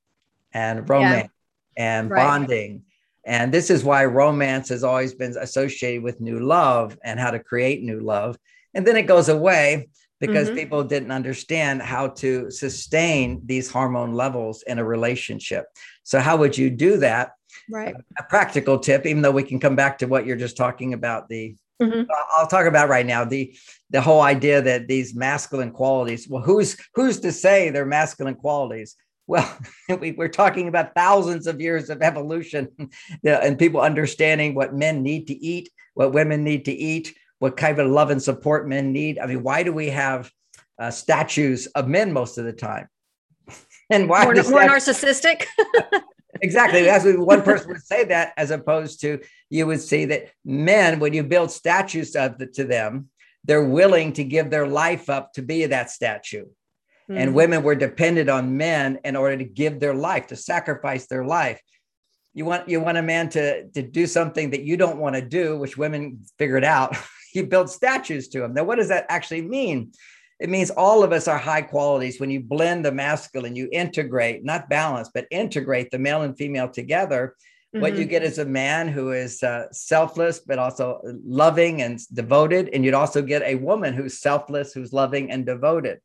[0.54, 1.30] and romance
[1.78, 2.00] yeah.
[2.00, 2.18] and right.
[2.18, 2.84] bonding.
[3.24, 7.40] And this is why romance has always been associated with new love and how to
[7.40, 8.38] create new love.
[8.74, 9.88] And then it goes away
[10.22, 10.58] because mm-hmm.
[10.58, 15.66] people didn't understand how to sustain these hormone levels in a relationship.
[16.04, 17.32] So, how would you do that?
[17.70, 17.96] Right.
[18.18, 21.28] A practical tip, even though we can come back to what you're just talking about,
[21.28, 22.04] the mm-hmm.
[22.38, 23.54] I'll talk about right now the
[23.90, 26.28] the whole idea that these masculine qualities.
[26.30, 28.96] Well, who's who's to say they're masculine qualities?
[29.26, 29.58] Well,
[30.00, 32.70] we, are talking about thousands of years of evolution
[33.26, 37.80] and people understanding what men need to eat, what women need to eat, what kind
[37.80, 39.18] of love and support men need.
[39.18, 40.32] I mean, why do we have
[40.78, 42.88] uh, statues of men most of the time?
[43.90, 45.48] and why more, more narcissistic?
[46.42, 46.88] exactly.
[46.88, 51.14] As one person would say that, as opposed to you would see that men, when
[51.14, 53.10] you build statues of the, to them,
[53.44, 56.46] they're willing to give their life up to be that statue.
[56.46, 57.18] Mm-hmm.
[57.18, 61.26] And women were dependent on men in order to give their life, to sacrifice their
[61.26, 61.60] life
[62.34, 65.22] you want you want a man to to do something that you don't want to
[65.22, 66.96] do which women figured out
[67.36, 69.92] you build statues to him now what does that actually mean
[70.40, 74.44] it means all of us are high qualities when you blend the masculine you integrate
[74.44, 77.36] not balance but integrate the male and female together
[77.74, 77.82] mm-hmm.
[77.82, 78.10] what you mm-hmm.
[78.10, 82.94] get is a man who is uh, selfless but also loving and devoted and you'd
[82.94, 86.00] also get a woman who's selfless who's loving and devoted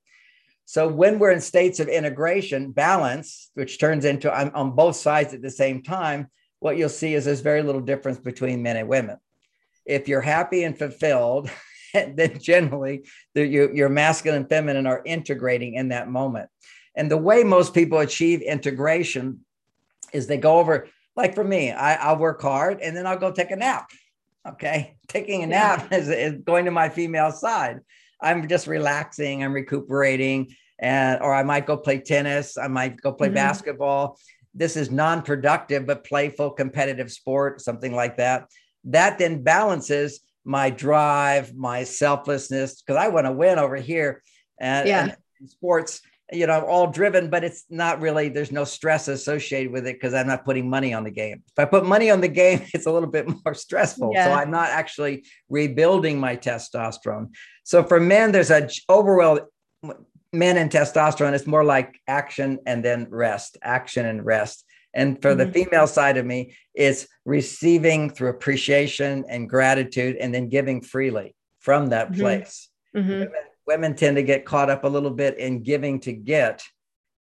[0.67, 5.33] so when we're in states of integration, balance, which turns into I'm on both sides
[5.33, 8.89] at the same time, what you'll see is there's very little difference between men and
[8.89, 9.17] women.
[9.87, 11.51] If you're happy and fulfilled,
[11.95, 16.49] then generally the, your, your masculine and feminine are integrating in that moment.
[16.95, 19.41] And the way most people achieve integration
[20.13, 23.31] is they go over, like for me, I, I'll work hard and then I'll go
[23.31, 23.91] take a nap.
[24.49, 24.97] Okay.
[25.09, 27.81] Taking a nap is, is going to my female side.
[28.21, 33.13] I'm just relaxing, I'm recuperating, and or I might go play tennis, I might go
[33.13, 33.35] play mm-hmm.
[33.35, 34.19] basketball.
[34.55, 38.49] This is non-productive but playful competitive sport, something like that.
[38.87, 44.23] That then balances my drive, my selflessness, because I want to win over here.
[44.61, 45.03] And, yeah.
[45.41, 46.01] and sports,
[46.33, 50.15] you know, all driven, but it's not really, there's no stress associated with it because
[50.15, 51.43] I'm not putting money on the game.
[51.47, 54.13] If I put money on the game, it's a little bit more stressful.
[54.13, 54.27] Yeah.
[54.27, 57.31] So I'm not actually rebuilding my testosterone.
[57.65, 59.41] So for men, there's a overall
[60.33, 64.65] men and testosterone, it's more like action and then rest, action and rest.
[64.97, 65.53] And for mm-hmm.
[65.53, 71.37] the female side of me, it's receiving through appreciation and gratitude and then giving freely
[71.61, 72.23] from that mm-hmm.
[72.23, 72.71] place.
[72.97, 73.11] Mm-hmm.
[73.11, 73.33] Women,
[73.67, 76.63] women tend to get caught up a little bit in giving to get,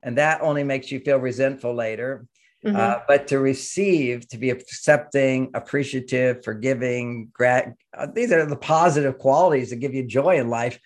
[0.02, 2.26] and that only makes you feel resentful later.
[2.66, 2.78] Mm-hmm.
[2.78, 9.20] Uh, but to receive, to be accepting, appreciative, forgiving, grat- uh, these are the positive
[9.20, 10.80] qualities that give you joy in life.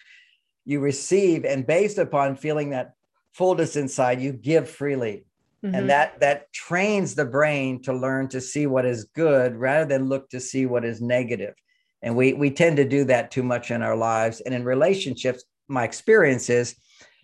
[0.66, 2.94] You receive, and based upon feeling that
[3.34, 5.26] fullness inside, you give freely.
[5.64, 5.76] Mm-hmm.
[5.76, 10.08] And that that trains the brain to learn to see what is good rather than
[10.08, 11.54] look to see what is negative.
[12.02, 14.40] And we we tend to do that too much in our lives.
[14.42, 16.76] And in relationships, my experience is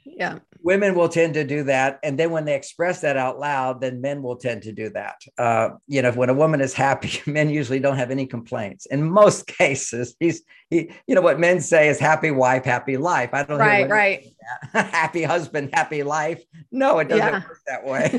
[0.05, 0.39] yeah.
[0.61, 4.01] Women will tend to do that and then when they express that out loud then
[4.01, 5.21] men will tend to do that.
[5.37, 8.85] Uh, you know when a woman is happy men usually don't have any complaints.
[8.85, 13.31] In most cases he's he you know what men say is happy wife happy life.
[13.33, 14.25] I don't right right.
[14.73, 16.43] happy husband happy life.
[16.71, 17.43] No it doesn't yeah.
[17.47, 18.09] work that way.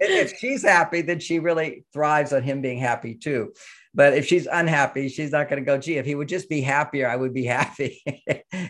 [0.00, 3.52] If she's happy then she really thrives on him being happy too.
[3.94, 6.60] But if she's unhappy she's not going to go gee if he would just be
[6.60, 8.02] happier i would be happy.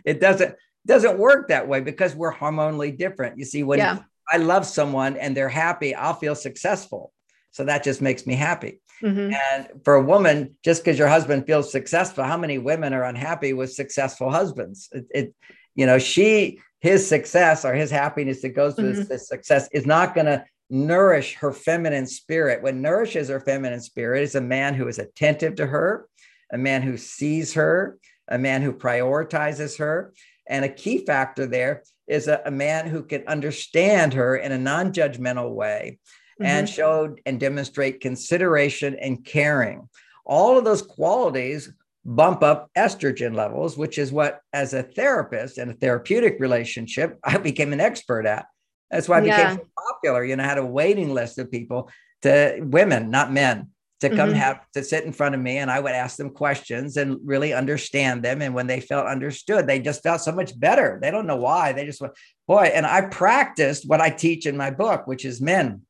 [0.04, 0.54] It doesn't
[0.86, 3.38] doesn't work that way because we're hormonally different.
[3.38, 3.98] You see, when yeah.
[4.30, 7.12] I love someone and they're happy, I'll feel successful.
[7.50, 8.80] So that just makes me happy.
[9.02, 9.32] Mm-hmm.
[9.32, 13.52] And for a woman, just because your husband feels successful, how many women are unhappy
[13.52, 14.88] with successful husbands?
[14.92, 15.34] It, it
[15.74, 19.08] you know, she, his success or his happiness that goes with mm-hmm.
[19.08, 22.62] this success is not going to nourish her feminine spirit.
[22.62, 26.08] What nourishes her feminine spirit is a man who is attentive to her,
[26.52, 30.12] a man who sees her, a man who prioritizes her,
[30.46, 34.58] and a key factor there is a, a man who can understand her in a
[34.58, 35.98] non judgmental way
[36.40, 36.44] mm-hmm.
[36.44, 39.88] and show and demonstrate consideration and caring.
[40.24, 41.72] All of those qualities
[42.04, 47.38] bump up estrogen levels, which is what, as a therapist in a therapeutic relationship, I
[47.38, 48.46] became an expert at.
[48.90, 49.56] That's why I became yeah.
[49.56, 50.24] so popular.
[50.24, 51.90] You know, I had a waiting list of people
[52.22, 53.70] to women, not men,
[54.04, 54.38] to come mm-hmm.
[54.38, 57.52] have to sit in front of me and I would ask them questions and really
[57.52, 58.42] understand them.
[58.42, 60.98] And when they felt understood, they just felt so much better.
[61.02, 61.72] They don't know why.
[61.72, 62.14] They just went,
[62.46, 65.82] boy, and I practiced what I teach in my book, which is men.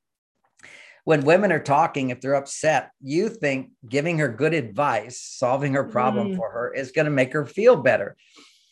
[1.04, 5.84] When women are talking, if they're upset, you think giving her good advice, solving her
[5.84, 6.36] problem mm-hmm.
[6.36, 8.16] for her is going to make her feel better.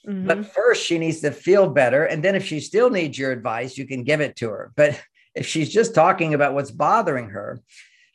[0.06, 0.26] Mm-hmm.
[0.26, 2.04] But first, she needs to feel better.
[2.04, 4.72] And then, if she still needs your advice, you can give it to her.
[4.74, 5.00] But
[5.34, 7.60] if she's just talking about what's bothering her,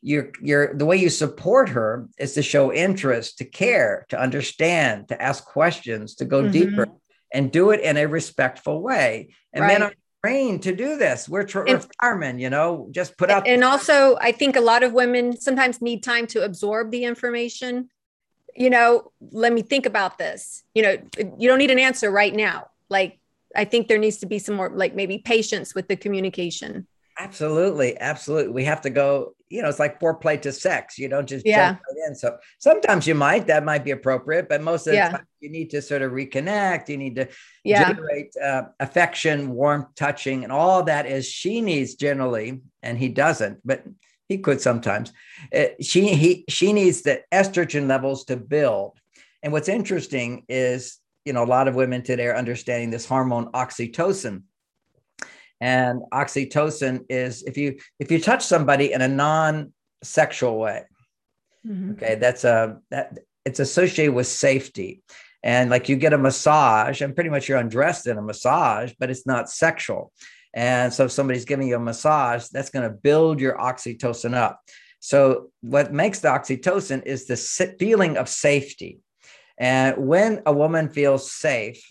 [0.02, 5.08] you're, you're the way you support her is to show interest, to care, to understand,
[5.10, 6.52] to ask questions, to go mm-hmm.
[6.52, 6.88] deeper,
[7.34, 9.30] and do it in a respectful way.
[9.54, 9.80] And right.
[9.80, 11.28] men are trained to do this.
[11.28, 13.48] We're, tra- and, firemen, you know, just put out.
[13.48, 17.90] And also, I think a lot of women sometimes need time to absorb the information.
[18.56, 20.64] You know, let me think about this.
[20.74, 20.98] You know,
[21.38, 22.68] you don't need an answer right now.
[22.90, 23.20] Like,
[23.56, 26.88] I think there needs to be some more, like maybe patience with the communication.
[27.20, 28.52] Absolutely, absolutely.
[28.52, 29.34] We have to go.
[29.50, 31.00] You know, it's like foreplay to sex.
[31.00, 31.70] You don't just yeah.
[31.70, 32.16] jump right in.
[32.16, 35.12] So sometimes you might that might be appropriate, but most of the yeah.
[35.12, 36.90] time you need to sort of reconnect.
[36.90, 37.28] You need to
[37.64, 37.88] yeah.
[37.88, 43.60] generate uh, affection, warmth, touching, and all that is she needs generally, and he doesn't,
[43.66, 43.84] but
[44.28, 45.14] he could sometimes.
[45.56, 49.00] Uh, she he she needs the estrogen levels to build.
[49.42, 53.52] And what's interesting is, you know, a lot of women today are understanding this hormone
[53.54, 54.44] oxytocin
[55.60, 60.84] and oxytocin is if you if you touch somebody in a non-sexual way
[61.66, 61.92] mm-hmm.
[61.92, 63.18] okay that's a that
[63.48, 65.02] it's associated with safety.
[65.42, 69.10] And like you get a massage and pretty much you're undressed in a massage but
[69.10, 70.12] it's not sexual.
[70.54, 74.60] And so if somebody's giving you a massage that's going to build your oxytocin up.
[75.00, 77.38] So what makes the oxytocin is the
[77.80, 79.00] feeling of safety.
[79.58, 81.82] And when a woman feels safe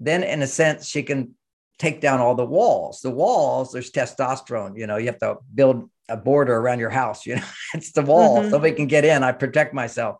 [0.00, 1.34] then in a sense she can
[1.78, 3.00] take down all the walls.
[3.00, 4.76] The walls, there's testosterone.
[4.76, 7.26] You know, you have to build a border around your house.
[7.26, 7.42] You know,
[7.74, 8.40] it's the wall.
[8.40, 8.50] Mm-hmm.
[8.50, 9.22] Nobody can get in.
[9.22, 10.16] I protect myself.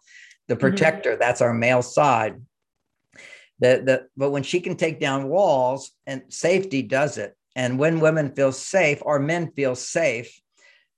[0.47, 0.61] The mm-hmm.
[0.61, 1.21] protector, mm-hmm.
[1.21, 2.41] that's our male side.
[3.61, 7.35] The, the, but when she can take down walls and safety does it.
[7.57, 10.41] And when women feel safe or men feel safe,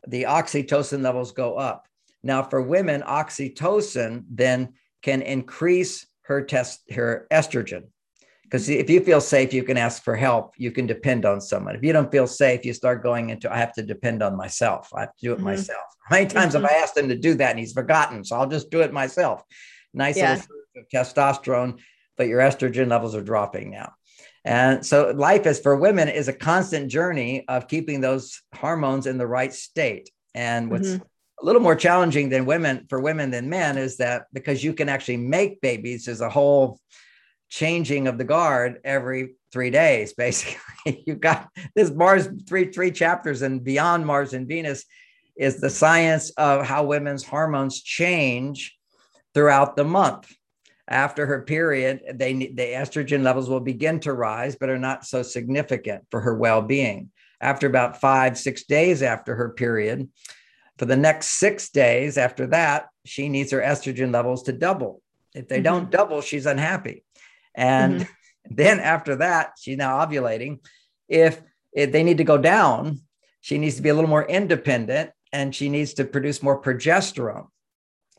[0.06, 1.86] the oxytocin levels go up.
[2.22, 7.84] Now, for women, oxytocin then can increase her test her estrogen.
[8.50, 10.54] Because if you feel safe, you can ask for help.
[10.56, 11.76] You can depend on someone.
[11.76, 14.90] If you don't feel safe, you start going into I have to depend on myself.
[14.92, 15.44] I have to do it mm-hmm.
[15.44, 15.84] myself.
[16.08, 16.64] How many times mm-hmm.
[16.64, 18.24] have I asked him to do that and he's forgotten?
[18.24, 19.44] So I'll just do it myself.
[19.94, 20.32] Nice yeah.
[20.32, 21.78] little of testosterone,
[22.16, 23.92] but your estrogen levels are dropping now.
[24.44, 29.16] And so life is for women is a constant journey of keeping those hormones in
[29.16, 30.10] the right state.
[30.34, 31.04] And what's mm-hmm.
[31.40, 34.88] a little more challenging than women for women than men is that because you can
[34.88, 36.80] actually make babies, there's a whole
[37.50, 40.12] changing of the guard every three days.
[40.16, 44.84] Basically, you've got this Mars three three chapters and beyond Mars and Venus
[45.36, 48.76] is the science of how women's hormones change
[49.34, 50.32] throughout the month
[50.90, 55.22] after her period, they the estrogen levels will begin to rise, but are not so
[55.22, 57.10] significant for her well-being.
[57.40, 60.08] After about five, six days after her period,
[60.78, 65.00] for the next six days after that, she needs her estrogen levels to double.
[65.32, 65.62] If they mm-hmm.
[65.62, 67.04] don't double, she's unhappy.
[67.54, 68.10] And mm-hmm.
[68.54, 70.60] then after that, she's now ovulating.
[71.08, 71.40] If,
[71.72, 73.00] if they need to go down,
[73.40, 77.46] she needs to be a little more independent and she needs to produce more progesterone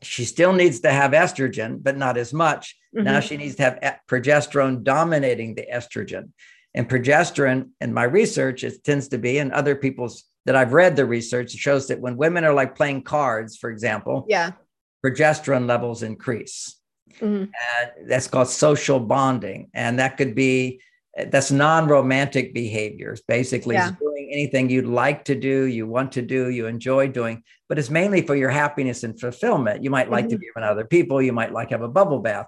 [0.01, 2.75] she still needs to have estrogen, but not as much.
[2.95, 3.05] Mm-hmm.
[3.05, 6.29] Now she needs to have progesterone dominating the estrogen.
[6.73, 10.95] And progesterone, in my research, it tends to be, and other people's that I've read
[10.95, 14.53] the research shows that when women are like playing cards, for example, yeah,
[15.05, 16.77] progesterone levels increase.
[17.21, 17.43] Mm-hmm.
[17.43, 19.69] And that's called social bonding.
[19.73, 20.81] And that could be
[21.29, 23.91] that's non-romantic behaviors basically yeah.
[23.99, 27.89] doing anything you'd like to do you want to do you enjoy doing but it's
[27.89, 30.31] mainly for your happiness and fulfillment you might like mm-hmm.
[30.31, 32.47] to be around other people you might like have a bubble bath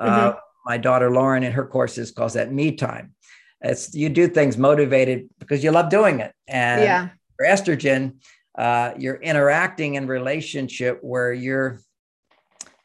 [0.00, 0.28] uh, mm-hmm.
[0.28, 3.12] uh, my daughter lauren in her courses calls that me time
[3.60, 7.08] it's you do things motivated because you love doing it and yeah.
[7.36, 8.14] for estrogen
[8.56, 11.80] uh, you're interacting in relationship where you're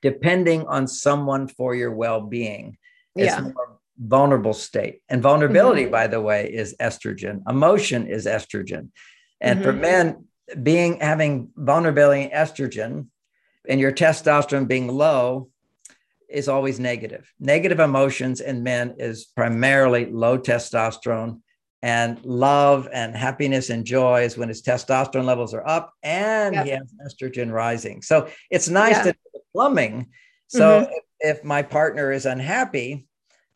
[0.02, 2.78] depending on someone for your well-being
[3.16, 3.42] it's yeah.
[3.42, 5.02] more vulnerable state.
[5.10, 5.92] And vulnerability, mm-hmm.
[5.92, 7.42] by the way, is estrogen.
[7.50, 8.90] Emotion is estrogen.
[9.42, 9.64] And mm-hmm.
[9.64, 10.26] for men,
[10.64, 13.08] being having vulnerability estrogen
[13.68, 15.50] and your testosterone being low
[16.28, 17.32] is always negative.
[17.40, 21.42] Negative emotions in men is primarily low testosterone
[21.82, 26.66] and love and happiness and joy is when his testosterone levels are up and yep.
[26.66, 28.02] he has estrogen rising.
[28.02, 29.04] So it's nice yeah.
[29.04, 29.16] to
[29.54, 30.08] plumbing.
[30.48, 30.92] So mm-hmm.
[31.20, 33.08] if, if my partner is unhappy,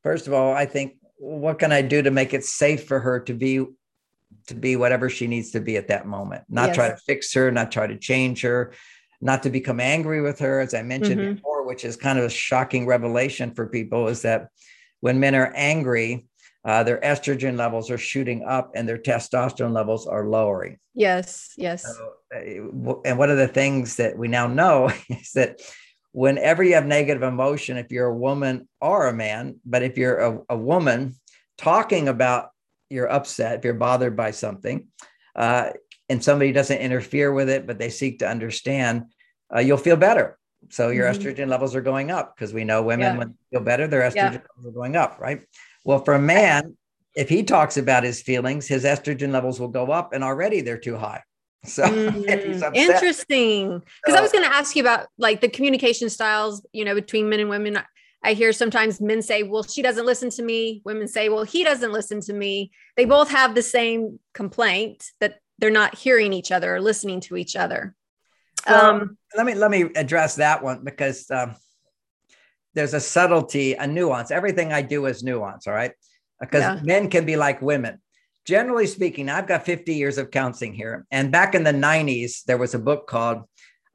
[0.04, 3.20] first of all, I think what can I do to make it safe for her
[3.22, 3.66] to be
[4.48, 6.76] to be whatever she needs to be at that moment, not yes.
[6.76, 8.74] try to fix her, not try to change her,
[9.22, 11.34] not to become angry with her, as I mentioned mm-hmm.
[11.36, 14.50] before, which is kind of a shocking revelation for people, is that
[15.00, 16.26] when men are angry,
[16.66, 20.78] uh, their estrogen levels are shooting up and their testosterone levels are lowering.
[20.94, 21.84] Yes, yes.
[21.84, 25.62] So, uh, and one of the things that we now know is that
[26.14, 30.20] whenever you have negative emotion, if you're a woman or a man, but if you're
[30.20, 31.16] a, a woman
[31.58, 32.50] talking about
[32.90, 34.88] you're upset, if you're bothered by something,
[35.36, 35.72] uh,
[36.10, 39.06] and somebody doesn't interfere with it, but they seek to understand,
[39.54, 40.38] uh, you'll feel better.
[40.70, 41.22] So your mm-hmm.
[41.22, 43.18] estrogen levels are going up because we know women yeah.
[43.18, 44.42] when they feel better, their estrogen yeah.
[44.56, 45.42] levels are going up, right?
[45.84, 46.78] Well, for a man,
[47.16, 50.78] if he talks about his feelings, his estrogen levels will go up, and already they're
[50.78, 51.24] too high.
[51.70, 53.80] So mm, interesting.
[53.80, 56.94] Because so, I was going to ask you about like the communication styles, you know,
[56.94, 57.80] between men and women.
[58.22, 60.82] I hear sometimes men say, well, she doesn't listen to me.
[60.84, 62.72] Women say, well, he doesn't listen to me.
[62.98, 67.38] They both have the same complaint that they're not hearing each other or listening to
[67.38, 67.96] each other.
[68.68, 71.56] Um, let me let me address that one because um,
[72.74, 74.32] there's a subtlety, a nuance.
[74.32, 75.68] Everything I do is nuance.
[75.68, 75.92] All right,
[76.40, 76.80] because yeah.
[76.84, 78.02] men can be like women
[78.46, 81.06] generally speaking, I've got 50 years of counseling here.
[81.12, 83.44] And back in the 90s, there was a book called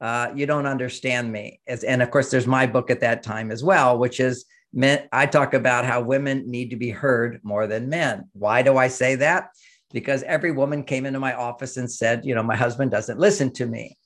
[0.01, 1.59] uh, You Don't Understand Me.
[1.67, 5.07] And of course, there's my book at that time as well, which is men.
[5.11, 8.29] I talk about how women need to be heard more than men.
[8.33, 9.49] Why do I say that?
[9.91, 13.51] Because every woman came into my office and said, you know, my husband doesn't listen
[13.53, 13.97] to me.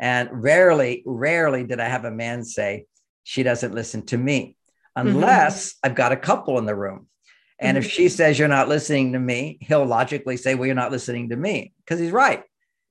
[0.00, 2.86] And rarely, rarely did I have a man say,
[3.24, 4.56] she doesn't listen to me,
[4.96, 5.08] mm-hmm.
[5.08, 5.90] unless mm-hmm.
[5.90, 7.08] I've got a couple in the room
[7.58, 7.84] and mm-hmm.
[7.84, 11.30] if she says you're not listening to me, he'll logically say, Well, you're not listening
[11.30, 12.42] to me because he's right.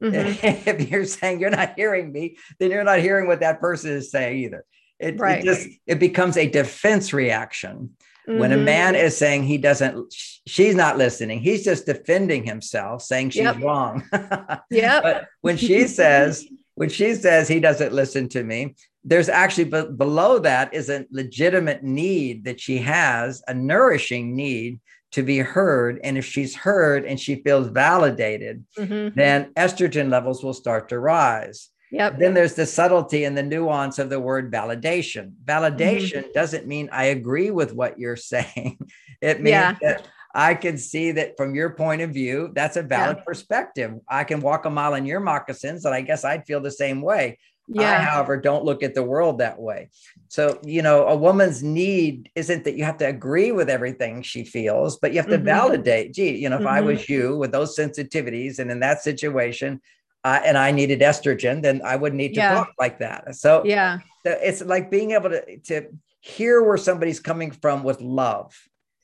[0.04, 0.46] Mm-hmm.
[0.70, 4.12] if you're saying you're not hearing me, then you're not hearing what that person is
[4.12, 4.66] saying either.
[5.00, 5.40] It, right.
[5.40, 7.96] it just it becomes a defense reaction
[8.28, 8.40] mm-hmm.
[8.40, 9.06] when a man mm-hmm.
[9.06, 10.14] is saying he doesn't
[10.48, 13.60] she's not listening he's just defending himself saying she's yep.
[13.62, 14.04] wrong
[14.72, 16.46] yeah but when she says
[16.78, 18.76] when she says he doesn't listen to me
[19.08, 24.82] there's actually be- below that is a legitimate need that she has, a nourishing need
[25.14, 26.02] to be heard.
[26.04, 29.18] And if she's heard and she feels validated, mm-hmm.
[29.18, 31.70] then estrogen levels will start to rise.
[31.90, 32.20] Yep.
[32.20, 35.32] Then there's the subtlety and the nuance of the word validation.
[35.46, 36.32] Validation mm-hmm.
[36.34, 38.78] doesn't mean I agree with what you're saying.
[39.22, 39.78] It means yeah.
[39.82, 40.06] that
[40.38, 43.24] I can see that from your point of view, that's a valid yeah.
[43.24, 43.96] perspective.
[44.08, 47.02] I can walk a mile in your moccasins, and I guess I'd feel the same
[47.02, 47.40] way.
[47.68, 47.92] Yeah.
[47.92, 49.90] I, however, don't look at the world that way.
[50.30, 54.44] So, you know, a woman's need isn't that you have to agree with everything she
[54.44, 55.46] feels, but you have to mm-hmm.
[55.46, 56.14] validate.
[56.14, 56.70] Gee, you know, if mm-hmm.
[56.70, 59.82] I was you with those sensitivities and in that situation,
[60.24, 62.54] uh, and I needed estrogen, then I wouldn't need to yeah.
[62.54, 63.36] talk like that.
[63.36, 65.88] So, yeah, it's like being able to to
[66.22, 68.56] hear where somebody's coming from with love,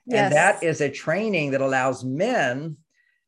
[0.06, 0.26] yes.
[0.26, 2.78] and that is a training that allows men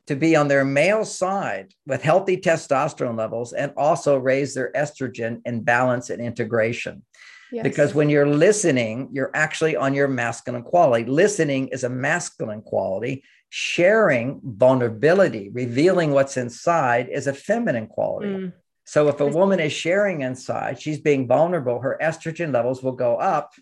[0.08, 5.42] to be on their male side with healthy testosterone levels and also raise their estrogen
[5.46, 7.04] in balance and integration.
[7.52, 7.64] Yes.
[7.64, 11.06] Because when you're listening, you're actually on your masculine quality.
[11.06, 13.24] Listening is a masculine quality.
[13.50, 18.28] Sharing vulnerability, revealing what's inside is a feminine quality.
[18.28, 18.54] Mm.
[18.84, 23.16] So if a woman is sharing inside, she's being vulnerable, her estrogen levels will go
[23.16, 23.54] up.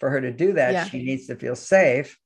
[0.00, 0.84] For her to do that, yeah.
[0.84, 2.18] she needs to feel safe.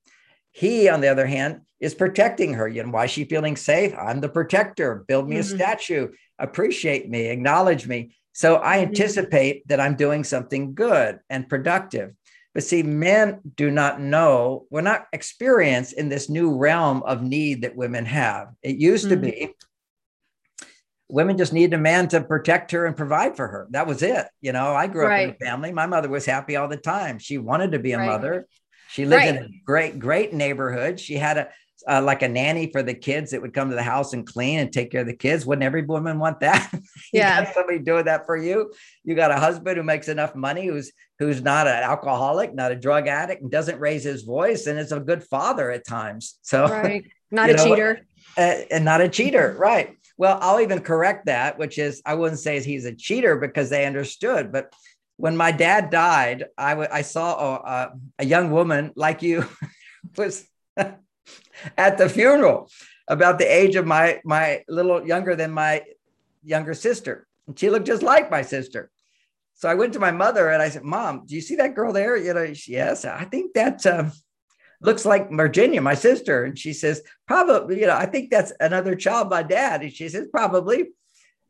[0.52, 2.68] He, on the other hand, is protecting her.
[2.68, 3.94] You know, why is she feeling safe?
[3.96, 5.04] I'm the protector.
[5.06, 5.54] Build me mm-hmm.
[5.54, 6.08] a statue.
[6.38, 7.26] Appreciate me.
[7.26, 8.14] Acknowledge me.
[8.32, 8.88] So I mm-hmm.
[8.88, 12.14] anticipate that I'm doing something good and productive.
[12.52, 17.62] But see, men do not know, we're not experienced in this new realm of need
[17.62, 18.48] that women have.
[18.62, 19.22] It used mm-hmm.
[19.22, 19.54] to be
[21.10, 23.66] women just needed a man to protect her and provide for her.
[23.70, 24.26] That was it.
[24.40, 25.28] You know, I grew right.
[25.28, 25.72] up in a family.
[25.72, 27.18] My mother was happy all the time.
[27.18, 28.06] She wanted to be a right.
[28.06, 28.46] mother.
[28.90, 29.36] She lived right.
[29.36, 30.98] in a great, great neighborhood.
[30.98, 31.48] She had a
[31.88, 34.58] uh, like a nanny for the kids that would come to the house and clean
[34.58, 35.46] and take care of the kids.
[35.46, 36.72] Wouldn't every woman want that?
[37.12, 38.72] yeah, somebody doing that for you.
[39.04, 42.76] You got a husband who makes enough money, who's who's not an alcoholic, not a
[42.76, 46.38] drug addict, and doesn't raise his voice, and is a good father at times.
[46.42, 49.96] So, right, not a know, cheater, uh, and not a cheater, right?
[50.16, 53.86] Well, I'll even correct that, which is I wouldn't say he's a cheater because they
[53.86, 54.72] understood, but
[55.20, 59.44] when my dad died, I, w- I saw a, a young woman like you
[60.16, 60.46] was
[60.76, 62.70] at the funeral
[63.06, 65.82] about the age of my my little younger than my
[66.42, 67.26] younger sister.
[67.46, 68.90] And she looked just like my sister.
[69.54, 71.92] So I went to my mother and I said, Mom, do you see that girl
[71.92, 72.16] there?
[72.16, 74.08] You know, she, yes, I think that uh,
[74.80, 76.44] looks like Virginia, my sister.
[76.44, 79.82] And she says, probably, you know, I think that's another child, my dad.
[79.82, 80.92] And she says, probably.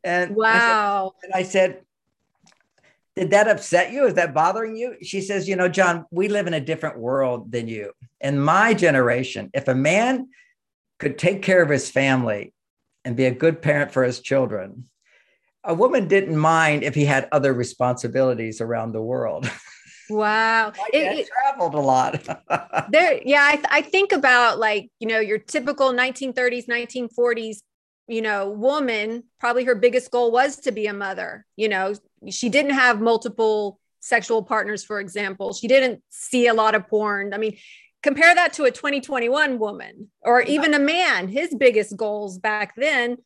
[0.03, 1.13] And wow.
[1.21, 1.81] I said, and I said
[3.15, 4.05] did that upset you?
[4.05, 4.95] Is that bothering you?
[5.01, 7.91] She says, You know, John, we live in a different world than you.
[8.21, 10.29] In my generation, if a man
[10.99, 12.53] could take care of his family
[13.03, 14.89] and be a good parent for his children,
[15.63, 19.49] a woman didn't mind if he had other responsibilities around the world.
[20.09, 20.73] Wow.
[20.91, 22.21] it, it, traveled a lot.
[22.91, 27.59] there, yeah, I, th- I think about like, you know, your typical 1930s, 1940s
[28.11, 31.45] you know, woman, probably her biggest goal was to be a mother.
[31.55, 31.93] You know,
[32.29, 35.53] she didn't have multiple sexual partners, for example.
[35.53, 37.33] She didn't see a lot of porn.
[37.33, 37.55] I mean,
[38.03, 41.29] compare that to a 2021 woman or even a man.
[41.29, 43.17] His biggest goals back then,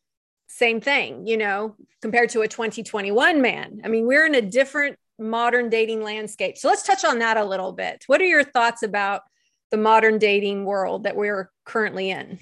[0.47, 3.81] same thing, you know, compared to a 2021 man.
[3.83, 6.59] I mean, we're in a different modern dating landscape.
[6.59, 8.03] So let's touch on that a little bit.
[8.05, 9.23] What are your thoughts about
[9.71, 12.37] the modern dating world that we're currently in?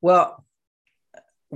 [0.00, 0.45] Well,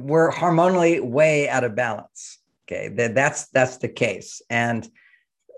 [0.03, 2.39] we're hormonally way out of balance.
[2.67, 4.89] Okay, that, that's that's the case, and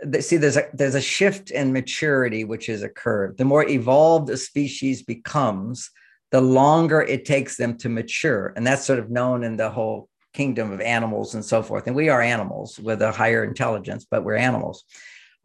[0.02, 3.36] the, see, there's a there's a shift in maturity which has occurred.
[3.38, 5.90] The more evolved a species becomes,
[6.30, 10.08] the longer it takes them to mature, and that's sort of known in the whole
[10.32, 11.86] kingdom of animals and so forth.
[11.86, 14.84] And we are animals with a higher intelligence, but we're animals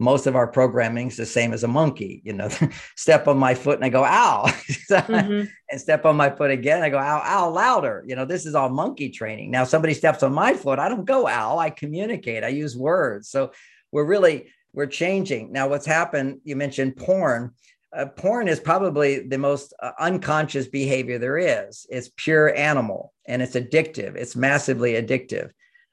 [0.00, 2.22] most of our programming is the same as a monkey.
[2.24, 2.48] You know,
[2.96, 4.44] step on my foot and I go, ow.
[4.46, 5.46] mm-hmm.
[5.70, 6.82] and step on my foot again.
[6.82, 8.04] I go, ow, ow, louder.
[8.06, 9.50] You know, this is all monkey training.
[9.50, 10.78] Now, somebody steps on my foot.
[10.78, 11.58] I don't go, ow.
[11.58, 12.44] I communicate.
[12.44, 13.28] I use words.
[13.28, 13.52] So
[13.90, 15.52] we're really, we're changing.
[15.52, 17.52] Now, what's happened, you mentioned porn.
[17.92, 21.86] Uh, porn is probably the most uh, unconscious behavior there is.
[21.88, 24.14] It's pure animal and it's addictive.
[24.14, 25.50] It's massively addictive.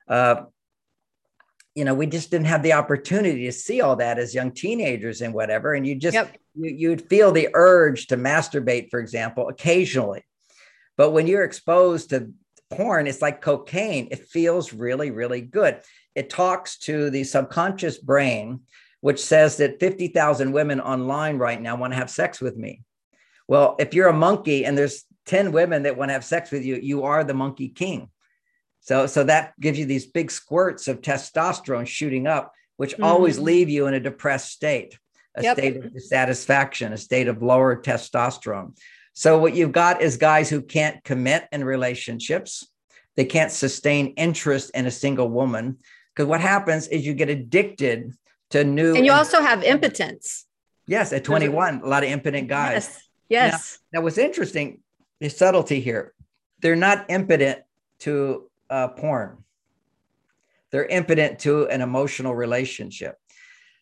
[0.07, 0.43] Uh,
[1.75, 5.21] you know, we just didn't have the opportunity to see all that as young teenagers
[5.21, 5.73] and whatever.
[5.73, 6.37] And you just, yep.
[6.55, 10.23] you, you'd feel the urge to masturbate, for example, occasionally.
[10.97, 12.31] But when you're exposed to
[12.69, 14.07] porn, it's like cocaine.
[14.09, 15.81] It feels really, really good.
[16.15, 18.61] It talks to the subconscious brain,
[19.01, 22.83] which says that 50,000 women online right now want to have sex with me.
[23.49, 26.63] Well, if you're a monkey and there's 10 women that want to have sex with
[26.63, 28.09] you, you are the monkey king.
[28.85, 33.03] So, so that gives you these big squirts of testosterone shooting up, which mm-hmm.
[33.03, 34.99] always leave you in a depressed state,
[35.35, 35.57] a yep.
[35.57, 38.77] state of dissatisfaction, a state of lower testosterone.
[39.13, 42.67] So, what you've got is guys who can't commit in relationships.
[43.15, 45.79] They can't sustain interest in a single woman
[46.13, 48.13] because what happens is you get addicted
[48.51, 48.95] to new.
[48.95, 50.45] And you also have impotence.
[50.85, 52.73] Yes, at 21, a lot of impotent guys.
[52.73, 53.01] Yes.
[53.29, 53.79] Yes.
[53.91, 54.81] Now, now what's interesting,
[55.19, 56.13] the subtlety here,
[56.61, 57.61] they're not impotent
[58.01, 59.43] to uh, porn.
[60.71, 63.15] They're impotent to an emotional relationship.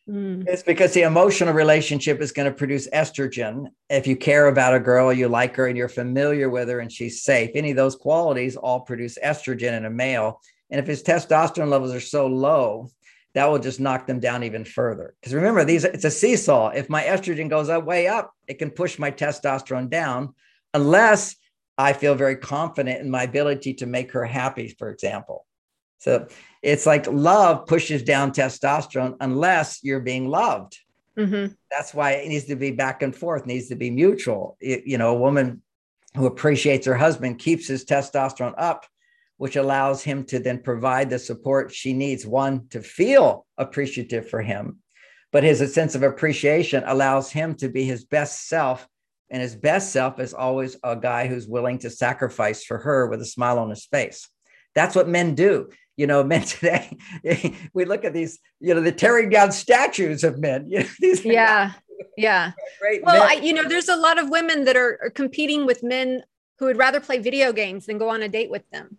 [0.07, 0.45] Mm.
[0.47, 3.67] It's because the emotional relationship is going to produce estrogen.
[3.89, 6.91] If you care about a girl, you like her, and you're familiar with her, and
[6.91, 10.41] she's safe, any of those qualities all produce estrogen in a male.
[10.69, 12.89] And if his testosterone levels are so low,
[13.33, 15.15] that will just knock them down even further.
[15.19, 16.69] Because remember, these it's a seesaw.
[16.69, 20.35] If my estrogen goes up way up, it can push my testosterone down,
[20.75, 21.35] unless
[21.77, 25.45] I feel very confident in my ability to make her happy, for example.
[25.97, 26.27] So
[26.61, 30.77] it's like love pushes down testosterone unless you're being loved.
[31.17, 31.53] Mm-hmm.
[31.71, 34.57] That's why it needs to be back and forth, needs to be mutual.
[34.59, 35.61] It, you know, a woman
[36.15, 38.85] who appreciates her husband keeps his testosterone up,
[39.37, 42.25] which allows him to then provide the support she needs.
[42.25, 44.79] One, to feel appreciative for him,
[45.31, 48.87] but his sense of appreciation allows him to be his best self.
[49.33, 53.21] And his best self is always a guy who's willing to sacrifice for her with
[53.21, 54.29] a smile on his face.
[54.73, 56.97] That's what men do you know, men today,
[57.73, 60.67] we look at these, you know, the tearing down statues of men.
[60.73, 61.73] You know, these yeah,
[62.17, 62.51] yeah.
[62.79, 65.83] Great well, I, you know, there's a lot of women that are, are competing with
[65.83, 66.23] men
[66.57, 68.97] who would rather play video games than go on a date with them.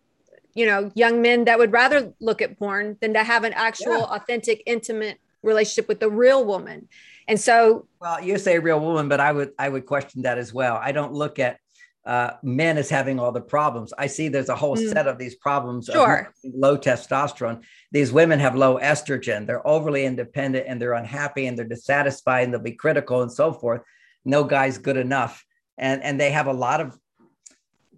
[0.55, 3.99] You know, young men that would rather look at porn than to have an actual,
[3.99, 4.05] yeah.
[4.05, 6.89] authentic, intimate relationship with the real woman.
[7.29, 10.53] And so, well, you say real woman, but I would I would question that as
[10.53, 10.79] well.
[10.83, 11.59] I don't look at
[12.07, 13.93] uh, men as having all the problems.
[13.97, 14.93] I see there's a whole mm.
[14.93, 15.89] set of these problems.
[15.91, 16.33] Sure.
[16.45, 17.63] low testosterone.
[17.93, 19.47] These women have low estrogen.
[19.47, 23.53] They're overly independent and they're unhappy and they're dissatisfied and they'll be critical and so
[23.53, 23.81] forth.
[24.25, 25.45] No guy's good enough.
[25.79, 26.99] And, and they have a lot of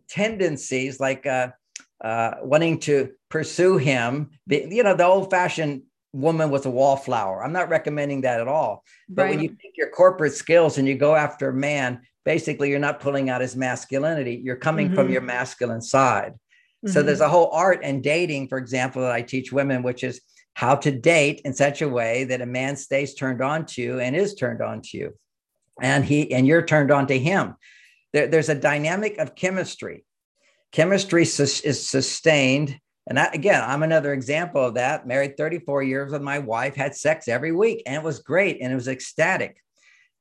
[0.08, 1.48] tendencies like uh,
[2.00, 4.30] uh, wanting to pursue him.
[4.48, 5.82] You know, the old fashioned
[6.16, 7.44] woman with a wallflower.
[7.44, 8.84] I'm not recommending that at all.
[9.08, 9.30] But right.
[9.30, 13.00] when you take your corporate skills and you go after a man basically you're not
[13.00, 14.96] pulling out his masculinity you're coming mm-hmm.
[14.96, 16.88] from your masculine side mm-hmm.
[16.88, 20.20] so there's a whole art and dating for example that i teach women which is
[20.52, 24.00] how to date in such a way that a man stays turned on to you
[24.00, 25.14] and is turned on to you
[25.80, 27.54] and he and you're turned on to him
[28.12, 30.04] there, there's a dynamic of chemistry
[30.72, 35.06] chemistry sus- is sustained and I, again, I'm another example of that.
[35.06, 38.72] Married 34 years with my wife, had sex every week, and it was great and
[38.72, 39.62] it was ecstatic.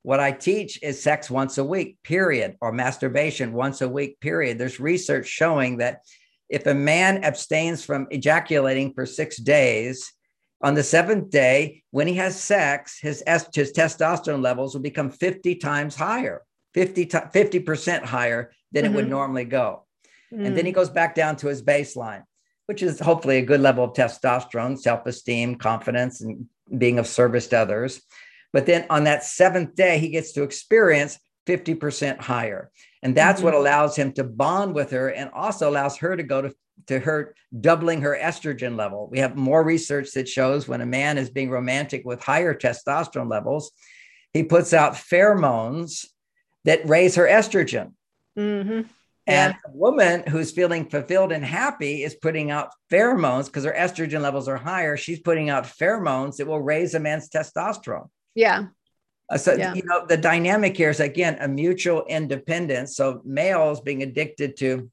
[0.04, 4.60] What I teach is sex once a week, period, or masturbation once a week, period.
[4.60, 6.02] There's research showing that
[6.48, 10.14] if a man abstains from ejaculating for six days,
[10.62, 13.24] on the seventh day, when he has sex, his,
[13.54, 16.44] his testosterone levels will become 50 times higher,
[16.76, 18.94] 50, 50% higher than mm-hmm.
[18.94, 19.12] it would mm-hmm.
[19.12, 19.86] normally go.
[20.34, 20.46] Mm.
[20.46, 20.76] And then he mm.
[20.76, 22.24] goes back down to his baseline,
[22.66, 26.48] which is hopefully a good level of testosterone, self esteem, confidence, and
[26.78, 28.02] being of service to others.
[28.54, 32.72] But then on that seventh day, he gets to experience 50% higher.
[33.04, 33.46] And that's mm-hmm.
[33.46, 36.56] what allows him to bond with her and also allows her to go to,
[36.88, 39.08] to her doubling her estrogen level.
[39.12, 43.30] We have more research that shows when a man is being romantic with higher testosterone
[43.30, 43.72] levels,
[44.34, 46.06] he puts out pheromones
[46.66, 47.94] that raise her estrogen.
[48.38, 48.82] Mm-hmm.
[49.28, 49.72] And yeah.
[49.72, 54.48] a woman who's feeling fulfilled and happy is putting out pheromones because her estrogen levels
[54.48, 54.98] are higher.
[54.98, 58.10] She's putting out pheromones that will raise a man's testosterone.
[58.36, 58.68] Yeah.
[59.28, 59.74] Uh, so yeah.
[59.74, 62.96] you know the dynamic here is again a mutual independence.
[62.96, 64.92] So males being addicted to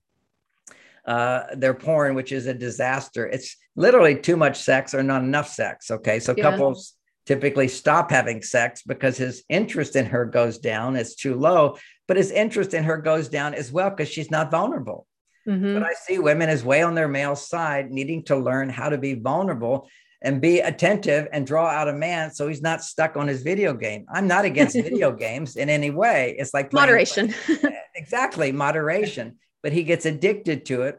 [1.06, 3.26] uh, their porn, which is a disaster.
[3.26, 5.90] It's literally too much sex or not enough sex.
[5.90, 6.50] Okay, so yeah.
[6.50, 6.94] couples
[7.26, 10.96] typically stop having sex because his interest in her goes down.
[10.96, 11.76] It's too low,
[12.08, 15.06] but his interest in her goes down as well because she's not vulnerable.
[15.48, 15.74] Mm-hmm.
[15.74, 18.98] But I see women as way on their male side needing to learn how to
[18.98, 19.88] be vulnerable
[20.22, 23.74] and be attentive and draw out a man so he's not stuck on his video
[23.74, 24.06] game.
[24.12, 26.36] I'm not against video games in any way.
[26.38, 27.34] It's like moderation.
[27.94, 29.38] exactly, moderation.
[29.62, 30.98] But he gets addicted to it,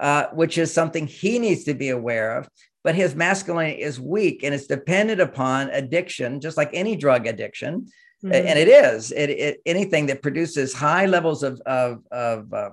[0.00, 2.48] uh, which is something he needs to be aware of.
[2.82, 7.86] But his masculinity is weak and it's dependent upon addiction, just like any drug addiction.
[8.24, 8.32] Mm-hmm.
[8.32, 12.70] And it is it, it, anything that produces high levels of, of, of uh,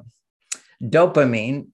[0.82, 1.68] dopamine.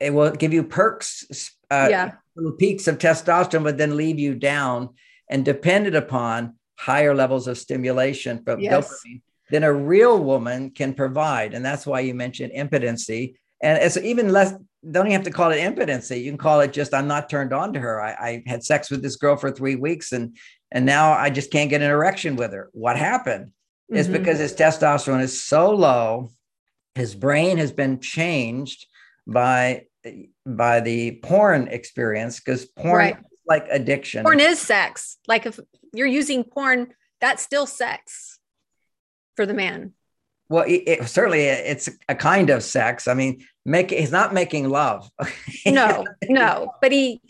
[0.00, 1.54] It will give you perks.
[1.70, 4.90] Uh, yeah little peaks of testosterone, but then leave you down
[5.30, 8.88] and dependent upon higher levels of stimulation from yes.
[8.88, 11.54] dopamine than a real woman can provide.
[11.54, 13.38] And that's why you mentioned impotency.
[13.62, 14.54] And it's even less,
[14.90, 16.20] don't even have to call it impotency.
[16.20, 18.00] You can call it just, I'm not turned on to her.
[18.00, 20.36] I, I had sex with this girl for three weeks and
[20.72, 22.68] and now I just can't get an erection with her.
[22.72, 23.46] What happened?
[23.46, 23.96] Mm-hmm.
[23.96, 26.30] It's because his testosterone is so low,
[26.96, 28.86] his brain has been changed
[29.26, 29.86] by
[30.44, 33.16] by the porn experience because porn right.
[33.16, 34.24] is like addiction.
[34.24, 35.16] Porn is sex.
[35.26, 35.58] Like if
[35.92, 38.38] you're using porn, that's still sex
[39.36, 39.92] for the man.
[40.54, 43.08] Well, it, it, certainly it's a kind of sex.
[43.08, 45.10] I mean, make he's not making love.
[45.66, 47.20] no, no, but he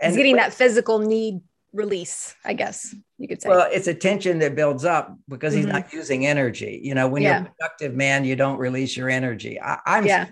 [0.00, 1.40] and, he's getting that physical need
[1.72, 3.48] release, I guess you could say.
[3.48, 5.76] Well, it's a tension that builds up because he's mm-hmm.
[5.76, 6.80] not using energy.
[6.82, 7.38] You know, when yeah.
[7.38, 9.60] you're a productive man, you don't release your energy.
[9.60, 10.26] I, am yeah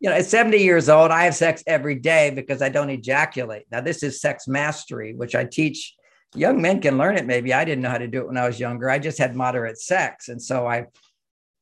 [0.00, 3.66] you know, at 70 years old, I have sex every day because I don't ejaculate.
[3.70, 5.94] Now, this is sex mastery, which I teach.
[6.34, 7.26] Young men can learn it.
[7.26, 8.88] Maybe I didn't know how to do it when I was younger.
[8.88, 10.86] I just had moderate sex, and so I,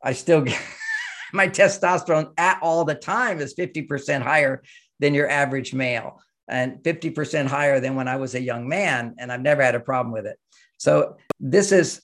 [0.02, 0.60] I still, get
[1.32, 4.62] my testosterone at all the time is 50% higher
[5.00, 9.30] than your average male, and 50% higher than when I was a young man, and
[9.30, 10.38] I've never had a problem with it.
[10.78, 12.02] So this is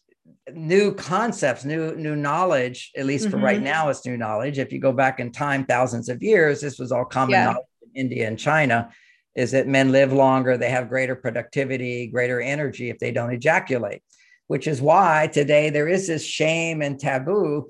[0.53, 2.93] new concepts, new new knowledge.
[2.97, 3.45] At least for mm-hmm.
[3.45, 4.59] right now, it's new knowledge.
[4.59, 7.45] If you go back in time, thousands of years, this was all common yeah.
[7.47, 8.91] knowledge in India and China.
[9.35, 14.03] Is that men live longer, they have greater productivity, greater energy if they don't ejaculate,
[14.47, 17.69] which is why today there is this shame and taboo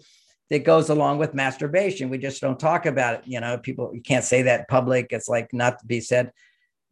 [0.51, 2.11] that goes along with masturbation.
[2.11, 3.23] We just don't talk about it.
[3.27, 5.09] You know, people you can't say that public.
[5.11, 6.33] It's like not to be said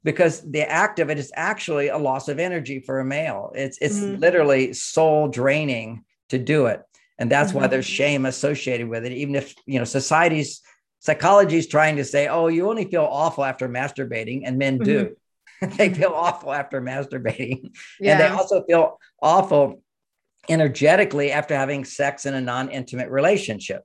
[0.04, 3.52] because the act of it is actually a loss of energy for a male.
[3.54, 4.20] It's it's mm-hmm.
[4.20, 6.82] literally soul draining to do it.
[7.18, 7.60] And that's mm-hmm.
[7.60, 9.12] why there's shame associated with it.
[9.12, 10.60] Even if, you know, society's
[10.98, 14.84] psychology is trying to say, oh, you only feel awful after masturbating, and men mm-hmm.
[14.84, 15.16] do.
[15.76, 17.76] they feel awful after masturbating.
[18.00, 18.12] Yeah.
[18.12, 19.82] And they also feel awful
[20.48, 23.84] energetically after having sex in a non-intimate relationship.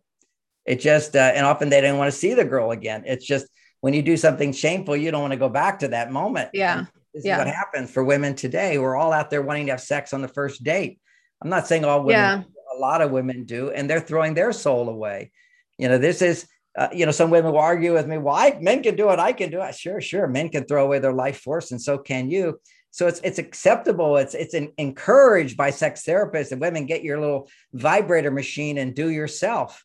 [0.65, 3.03] It just uh, and often they don't want to see the girl again.
[3.05, 3.47] It's just
[3.81, 6.49] when you do something shameful, you don't want to go back to that moment.
[6.53, 6.79] Yeah.
[6.79, 7.35] And this yeah.
[7.35, 8.77] is what happens for women today.
[8.77, 10.99] We're all out there wanting to have sex on the first date.
[11.41, 12.43] I'm not saying all women, yeah.
[12.75, 15.31] a lot of women do, and they're throwing their soul away.
[15.77, 18.83] You know, this is, uh, you know, some women will argue with me, why men
[18.83, 19.75] can do it, I can do it.
[19.75, 20.27] Sure, sure.
[20.27, 22.59] Men can throw away their life force, and so can you.
[22.91, 24.17] So it's it's acceptable.
[24.17, 28.95] It's it's an, encouraged by sex therapists and women get your little vibrator machine and
[28.95, 29.83] do yourself.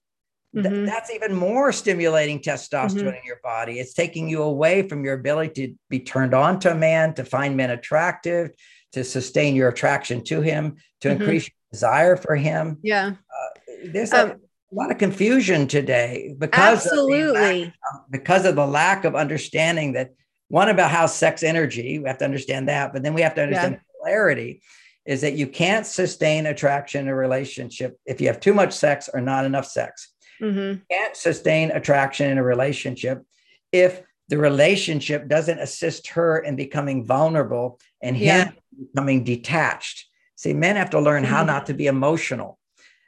[0.54, 0.84] Mm-hmm.
[0.84, 3.08] that's even more stimulating testosterone mm-hmm.
[3.08, 3.78] in your body.
[3.78, 7.24] It's taking you away from your ability to be turned on to a man, to
[7.24, 8.50] find men attractive,
[8.92, 11.22] to sustain your attraction to him, to mm-hmm.
[11.22, 12.76] increase your desire for him.
[12.82, 13.12] Yeah.
[13.12, 14.36] Uh, there's um, a,
[14.74, 17.72] lot of confusion today because absolutely of lack,
[18.10, 20.10] because of the lack of understanding that
[20.52, 23.42] one about how sex energy we have to understand that but then we have to
[23.42, 23.80] understand yeah.
[23.98, 24.62] polarity
[25.04, 29.08] is that you can't sustain attraction in a relationship if you have too much sex
[29.12, 30.80] or not enough sex mm-hmm.
[30.90, 33.22] can't sustain attraction in a relationship
[33.72, 38.50] if the relationship doesn't assist her in becoming vulnerable and him yeah.
[38.94, 40.06] becoming detached.
[40.36, 41.34] See, men have to learn mm-hmm.
[41.34, 42.58] how not to be emotional.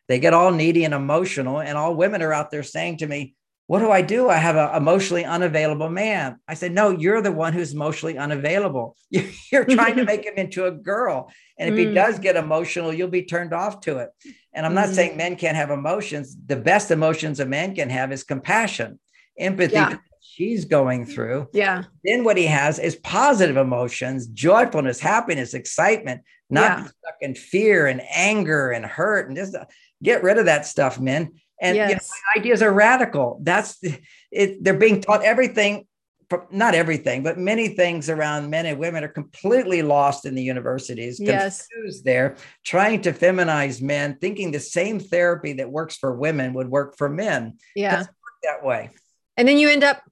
[0.07, 3.34] They get all needy and emotional, and all women are out there saying to me,
[3.67, 4.29] What do I do?
[4.29, 6.37] I have an emotionally unavailable man.
[6.47, 8.97] I said, No, you're the one who's emotionally unavailable.
[9.51, 11.33] You're trying to make him into a girl.
[11.59, 11.89] And if mm.
[11.89, 14.11] he does get emotional, you'll be turned off to it.
[14.53, 14.95] And I'm not mm-hmm.
[14.95, 16.37] saying men can't have emotions.
[16.47, 18.99] The best emotions a man can have is compassion,
[19.39, 19.75] empathy.
[19.75, 19.97] Yeah.
[20.21, 21.49] She's going through.
[21.53, 21.85] Yeah.
[22.03, 26.85] Then what he has is positive emotions, joyfulness, happiness, excitement, not yeah.
[26.85, 29.29] stuck in fear and anger and hurt.
[29.29, 29.55] And just
[30.03, 31.33] get rid of that stuff, men.
[31.61, 31.88] And yes.
[31.90, 33.38] you know, ideas are radical.
[33.42, 33.82] That's
[34.32, 34.62] it.
[34.62, 35.86] They're being taught everything
[36.50, 41.20] not everything, but many things around men and women are completely lost in the universities,
[41.20, 41.66] yes.
[41.66, 46.68] confused there, trying to feminize men, thinking the same therapy that works for women would
[46.68, 47.59] work for men.
[47.74, 48.05] Yeah.
[48.42, 48.90] that way.
[49.36, 50.02] And then you end up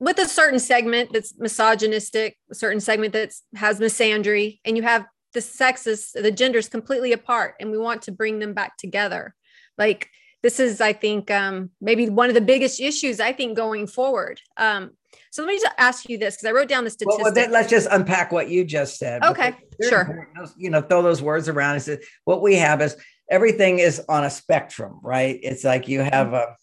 [0.00, 5.06] with a certain segment that's misogynistic, a certain segment that has misandry, and you have
[5.34, 9.34] the sexes, the genders completely apart, and we want to bring them back together.
[9.76, 10.08] Like
[10.42, 14.40] this is, I think, um, maybe one of the biggest issues I think going forward.
[14.56, 14.92] Um,
[15.30, 17.22] so let me just ask you this because I wrote down the statistics.
[17.22, 19.22] Well, then let's just unpack what you just said.
[19.24, 20.28] Okay, sure.
[20.56, 22.96] You know, throw those words around and say what we have is
[23.28, 25.38] everything is on a spectrum, right?
[25.42, 26.56] It's like you have a,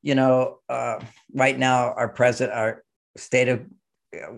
[0.00, 1.00] you know, uh,
[1.34, 2.84] right now our present, our
[3.16, 3.66] state of,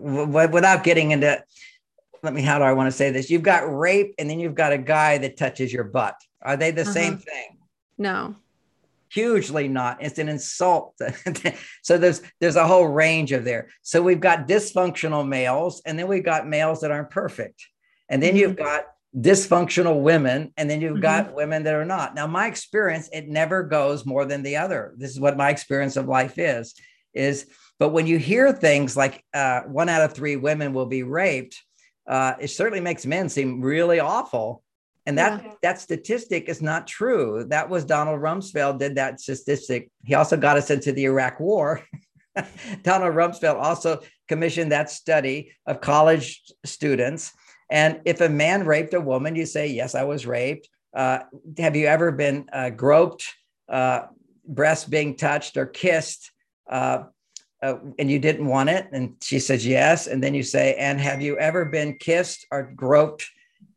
[0.01, 1.41] without getting into,
[2.23, 3.29] let me, how do I want to say this?
[3.29, 6.15] You've got rape, and then you've got a guy that touches your butt.
[6.41, 6.91] Are they the uh-huh.
[6.91, 7.57] same thing?
[7.97, 8.35] No
[9.11, 10.99] hugely not it's an insult.
[11.83, 13.69] So there's there's a whole range of there.
[13.81, 17.65] So we've got dysfunctional males and then we've got males that aren't perfect.
[18.09, 18.37] And then mm-hmm.
[18.37, 18.85] you've got
[19.17, 21.01] dysfunctional women and then you've mm-hmm.
[21.01, 22.15] got women that are not.
[22.15, 24.93] Now my experience it never goes more than the other.
[24.97, 26.75] This is what my experience of life is
[27.13, 27.47] is
[27.79, 31.61] but when you hear things like uh, one out of three women will be raped
[32.07, 34.63] uh, it certainly makes men seem really awful
[35.05, 35.53] and that yeah.
[35.61, 37.45] that statistic is not true.
[37.47, 39.89] That was Donald Rumsfeld did that statistic.
[40.03, 41.83] He also got us into the Iraq War.
[42.83, 47.31] Donald Rumsfeld also commissioned that study of college students.
[47.69, 50.69] And if a man raped a woman, you say, Yes, I was raped.
[50.93, 51.19] Uh,
[51.57, 53.25] have you ever been uh, groped,
[53.69, 54.01] uh,
[54.45, 56.31] breast being touched, or kissed?
[56.69, 57.03] Uh,
[57.63, 58.87] uh, and you didn't want it?
[58.91, 60.07] And she says, Yes.
[60.07, 63.25] And then you say, And have you ever been kissed or groped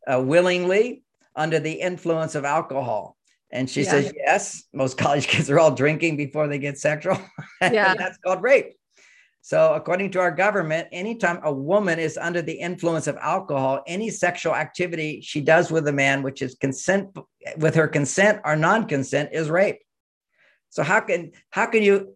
[0.07, 1.04] uh, willingly
[1.37, 3.17] under the influence of alcohol?
[3.51, 3.91] And she yeah.
[3.91, 4.65] says, Yes.
[4.73, 7.19] Most college kids are all drinking before they get sexual.
[7.63, 7.95] Yeah.
[7.95, 8.75] that's called rape.
[9.41, 14.09] So, according to our government, anytime a woman is under the influence of alcohol, any
[14.09, 17.15] sexual activity she does with a man, which is consent
[17.59, 19.81] with her consent or non-consent, is rape.
[20.71, 22.15] So how can how can you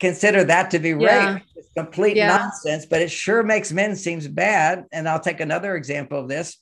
[0.00, 1.02] consider that to be rape?
[1.02, 1.38] Yeah.
[1.54, 2.36] It's complete yeah.
[2.36, 4.84] nonsense, but it sure makes men seems bad.
[4.90, 6.56] And I'll take another example of this.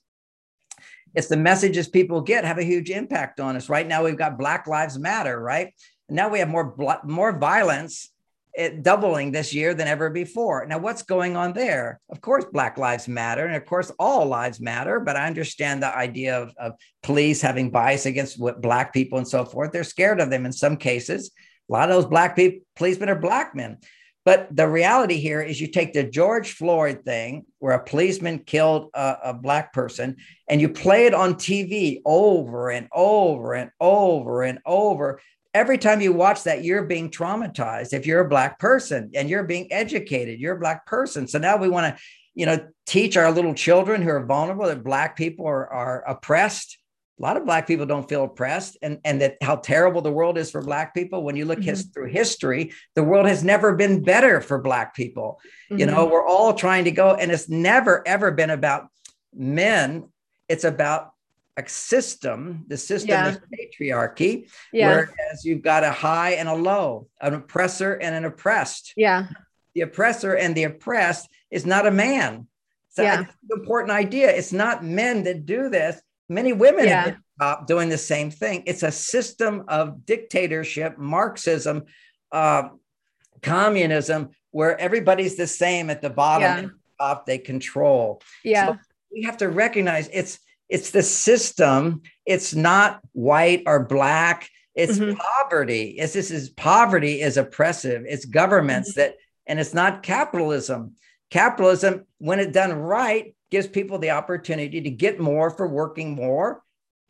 [1.15, 3.69] It's the messages people get have a huge impact on us.
[3.69, 5.75] Right now, we've got Black Lives Matter, right?
[6.09, 8.13] Now we have more more violence
[8.55, 10.67] it doubling this year than ever before.
[10.67, 12.01] Now, what's going on there?
[12.11, 15.01] Of course, Black Lives Matter, and of course, all lives matter.
[15.01, 19.27] But I understand the idea of, of police having bias against what Black people and
[19.27, 19.73] so forth.
[19.73, 21.31] They're scared of them in some cases.
[21.71, 23.79] A lot of those Black people, policemen are Black men.
[24.25, 28.91] But the reality here is you take the George Floyd thing, where a policeman killed
[28.95, 30.17] a, a, black person,
[30.49, 35.21] and you play it on TV over and over and over and over
[35.55, 37.93] every time you watch that, you're being traumatized.
[37.93, 41.29] If you're a black person and you're being educated, you're a black person.
[41.29, 42.03] So now we want to,
[42.35, 46.79] you know, teach our little children who are vulnerable that black people are, are oppressed.
[47.23, 50.37] A lot of black people don't feel oppressed, and and that how terrible the world
[50.37, 51.23] is for black people.
[51.23, 51.69] When you look mm-hmm.
[51.69, 55.41] his, through history, the world has never been better for black people.
[55.71, 55.79] Mm-hmm.
[55.79, 56.13] You know, mm-hmm.
[56.13, 58.89] we're all trying to go, and it's never ever been about
[59.33, 60.09] men.
[60.49, 61.13] It's about
[61.57, 63.29] a system, the system yeah.
[63.29, 64.89] is patriarchy, yeah.
[64.89, 68.95] whereas you've got a high and a low, an oppressor and an oppressed.
[68.97, 69.27] Yeah.
[69.75, 72.47] The oppressor and the oppressed is not a man.
[72.91, 73.17] So yeah.
[73.17, 74.31] that's an important idea.
[74.31, 76.01] It's not men that do this.
[76.33, 77.15] Many women yeah.
[77.41, 78.63] have doing the same thing.
[78.67, 81.85] It's a system of dictatorship, Marxism,
[82.31, 82.69] uh,
[83.43, 86.59] communism, where everybody's the same at the bottom yeah.
[86.59, 88.23] and top they control.
[88.45, 88.67] Yeah.
[88.67, 88.79] So
[89.13, 92.03] we have to recognize it's it's the system.
[92.25, 94.49] It's not white or black.
[94.75, 95.19] It's mm-hmm.
[95.19, 95.97] poverty.
[95.99, 98.05] It's this is poverty is oppressive.
[98.09, 99.01] It's governments mm-hmm.
[99.01, 99.17] that,
[99.47, 100.95] and it's not capitalism.
[101.31, 106.63] Capitalism, when it done right, gives people the opportunity to get more for working more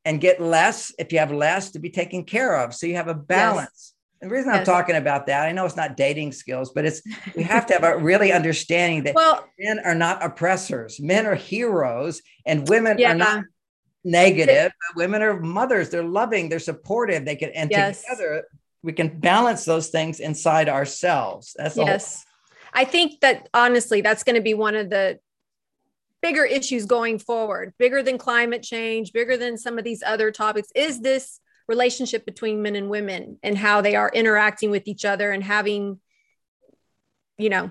[0.05, 2.75] and get less if you have less to be taken care of.
[2.75, 3.71] So you have a balance.
[3.71, 3.95] Yes.
[4.21, 4.59] And the reason yes.
[4.59, 7.01] I'm talking about that, I know it's not dating skills, but it's
[7.37, 10.99] we have to have a really understanding that well, men are not oppressors.
[11.01, 13.13] Men are heroes and women yeah.
[13.13, 13.45] are not
[14.03, 14.73] negative.
[14.97, 15.91] Women are mothers.
[15.91, 16.49] They're loving.
[16.49, 17.25] They're supportive.
[17.25, 18.03] They can and yes.
[18.03, 18.47] together
[18.83, 21.55] we can balance those things inside ourselves.
[21.57, 22.25] That's yes.
[22.75, 25.21] I think that honestly, that's going to be one of the
[26.23, 30.69] bigger issues going forward, bigger than climate change, bigger than some of these other topics.
[30.75, 35.31] Is this relationship between men and women and how they are interacting with each other
[35.31, 36.01] and having,
[37.39, 37.71] you know,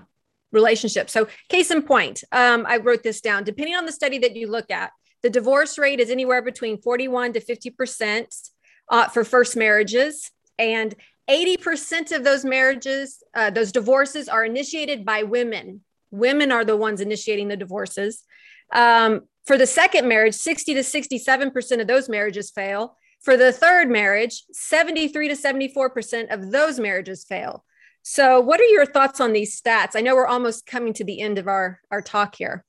[0.50, 1.12] relationships.
[1.12, 3.44] So, case in point, um, I wrote this down.
[3.44, 4.92] Depending on the study that you look at,
[5.22, 8.50] the divorce rate is anywhere between 41 to 50%
[8.88, 10.30] uh, for first marriages.
[10.58, 10.94] And
[11.30, 15.82] 80% of those marriages, uh, those divorces are initiated by women.
[16.10, 18.24] Women are the ones initiating the divorces.
[18.72, 22.96] Um, for the second marriage, 60 to 67% of those marriages fail.
[23.22, 27.64] For the third marriage, 73 to 74% of those marriages fail.
[28.02, 29.90] So, what are your thoughts on these stats?
[29.94, 32.64] I know we're almost coming to the end of our, our talk here.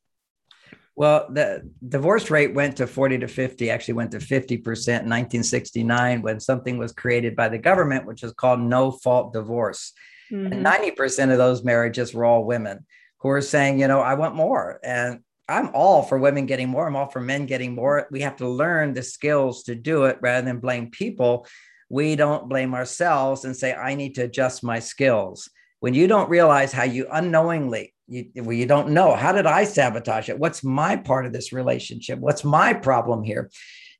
[0.95, 6.21] Well, the divorce rate went to 40 to 50, actually went to 50% in 1969
[6.21, 9.93] when something was created by the government, which is called no fault divorce.
[10.31, 10.53] Mm-hmm.
[10.53, 12.85] And 90% of those marriages were all women
[13.19, 14.79] who were saying, you know, I want more.
[14.83, 16.87] And I'm all for women getting more.
[16.87, 18.07] I'm all for men getting more.
[18.11, 21.45] We have to learn the skills to do it rather than blame people.
[21.89, 25.49] We don't blame ourselves and say, I need to adjust my skills.
[25.79, 29.65] When you don't realize how you unknowingly, you, well, you don't know, how did I
[29.65, 30.39] sabotage it?
[30.39, 32.19] What's my part of this relationship?
[32.19, 33.49] What's my problem here?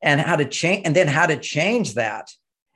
[0.02, 2.30] And how to change, and then how to change that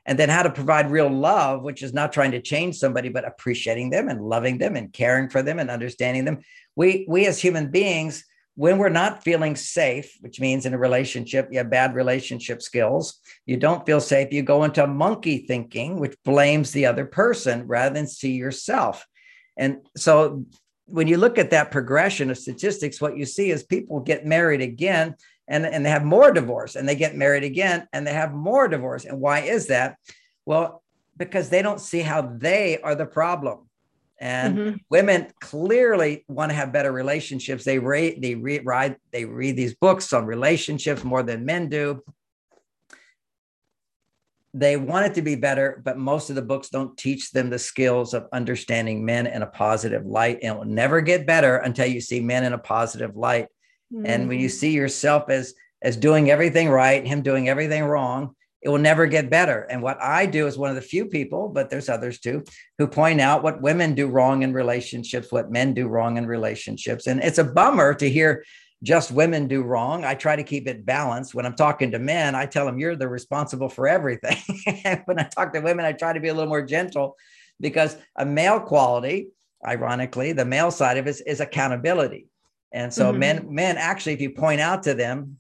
[0.06, 3.28] and then how to provide real love which is not trying to change somebody but
[3.28, 6.40] appreciating them and loving them and caring for them and understanding them
[6.76, 8.24] we we as human beings
[8.58, 13.22] when we're not feeling safe, which means in a relationship, you have bad relationship skills,
[13.46, 17.94] you don't feel safe, you go into monkey thinking, which blames the other person rather
[17.94, 19.06] than see yourself.
[19.58, 20.44] And so
[20.86, 24.62] when you look at that progression of statistics, what you see is people get married
[24.62, 25.16] again
[25.48, 28.68] and, and they have more divorce, and they get married again and they have more
[28.68, 29.06] divorce.
[29.06, 29.98] And why is that?
[30.48, 30.82] Well,
[31.16, 33.67] because they don't see how they are the problem.
[34.20, 34.76] And mm-hmm.
[34.90, 37.64] women clearly want to have better relationships.
[37.64, 42.02] They read, they read, they read these books on relationships more than men do.
[44.54, 47.60] They want it to be better, but most of the books don't teach them the
[47.60, 50.40] skills of understanding men in a positive light.
[50.42, 53.50] And it will never get better until you see men in a positive light.
[53.94, 54.06] Mm-hmm.
[54.08, 54.58] And when you mm-hmm.
[54.58, 55.54] see yourself as
[55.84, 59.62] as doing everything right, him doing everything wrong, it will never get better.
[59.70, 62.44] And what I do is one of the few people, but there's others too,
[62.78, 67.08] who point out what women do wrong in relationships, what men do wrong in relationships.
[67.08, 68.44] And it's a bummer to hear
[68.84, 70.06] just women do wrong.
[70.06, 71.34] I try to keep it balanced.
[71.34, 74.38] When I'm talking to men, I tell them you're the responsible for everything.
[75.06, 77.16] when I talk to women, I try to be a little more gentle
[77.60, 79.30] because a male quality,
[79.66, 82.28] ironically, the male side of it is, is accountability.
[82.72, 83.20] And so mm-hmm.
[83.20, 85.40] men, men actually, if you point out to them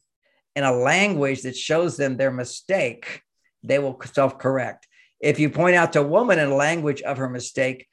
[0.58, 3.22] in a language that shows them their mistake,
[3.62, 4.88] they will self correct.
[5.20, 7.88] If you point out to a woman in a language of her mistake,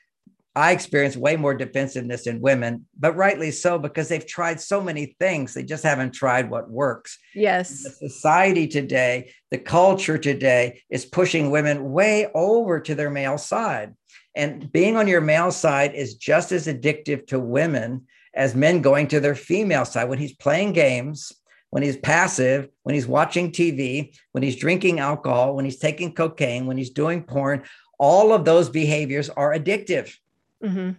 [0.56, 5.14] I experience way more defensiveness in women, but rightly so because they've tried so many
[5.20, 5.52] things.
[5.52, 7.18] They just haven't tried what works.
[7.34, 7.82] Yes.
[7.82, 13.92] The society today, the culture today is pushing women way over to their male side.
[14.34, 19.08] And being on your male side is just as addictive to women as men going
[19.08, 20.08] to their female side.
[20.08, 21.30] When he's playing games,
[21.74, 26.66] when he's passive, when he's watching TV, when he's drinking alcohol, when he's taking cocaine,
[26.66, 27.64] when he's doing porn,
[27.98, 30.16] all of those behaviors are addictive.
[30.62, 30.90] Mm-hmm.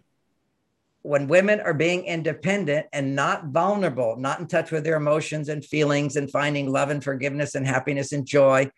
[1.01, 5.63] When women are being independent and not vulnerable, not in touch with their emotions and
[5.63, 8.69] feelings and finding love and forgiveness and happiness and joy,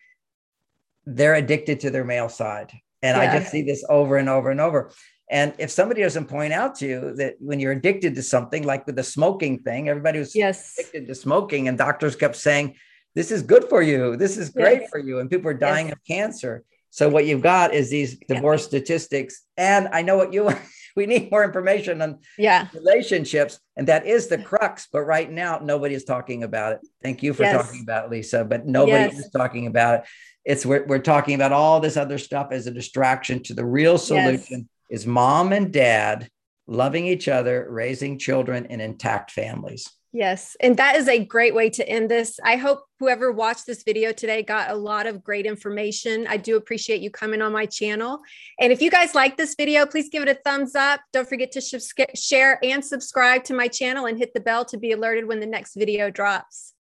[1.08, 2.72] they're addicted to their male side.
[3.02, 3.24] And yeah.
[3.24, 4.92] I just see this over and over and over.
[5.30, 8.86] And if somebody doesn't point out to you that when you're addicted to something, like
[8.86, 10.76] with the smoking thing, everybody was yes.
[10.78, 12.76] addicted to smoking, and doctors kept saying,
[13.14, 14.16] This is good for you.
[14.16, 14.90] This is great yes.
[14.90, 15.20] for you.
[15.20, 15.96] And people are dying yes.
[15.96, 16.64] of cancer.
[16.90, 18.68] So what you've got is these divorce yeah.
[18.70, 19.44] statistics.
[19.58, 20.50] And I know what you
[20.96, 22.70] we need more information on yeah.
[22.74, 23.60] relationships.
[23.76, 24.88] And that is the crux.
[24.92, 26.80] But right now, nobody is talking about it.
[27.04, 28.46] Thank you for talking about it, Lisa.
[28.46, 30.06] But nobody is talking about it.
[30.46, 33.98] It's we're, we're talking about all this other stuff as a distraction to the real
[33.98, 36.30] solution is mom and dad
[36.68, 39.90] loving each other, raising children in intact families.
[40.14, 40.56] Yes.
[40.62, 42.40] And that is a great way to end this.
[42.44, 46.26] I hope whoever watched this video today got a lot of great information.
[46.28, 48.22] I do appreciate you coming on my channel.
[48.60, 51.02] And if you guys like this video, please give it a thumbs up.
[51.14, 54.78] Don't forget to sh- share and subscribe to my channel and hit the bell to
[54.78, 56.74] be alerted when the next video drops.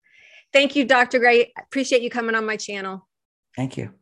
[0.53, 1.19] Thank you, Dr.
[1.19, 1.51] Gray.
[1.59, 3.07] Appreciate you coming on my channel.
[3.55, 3.93] Thank you.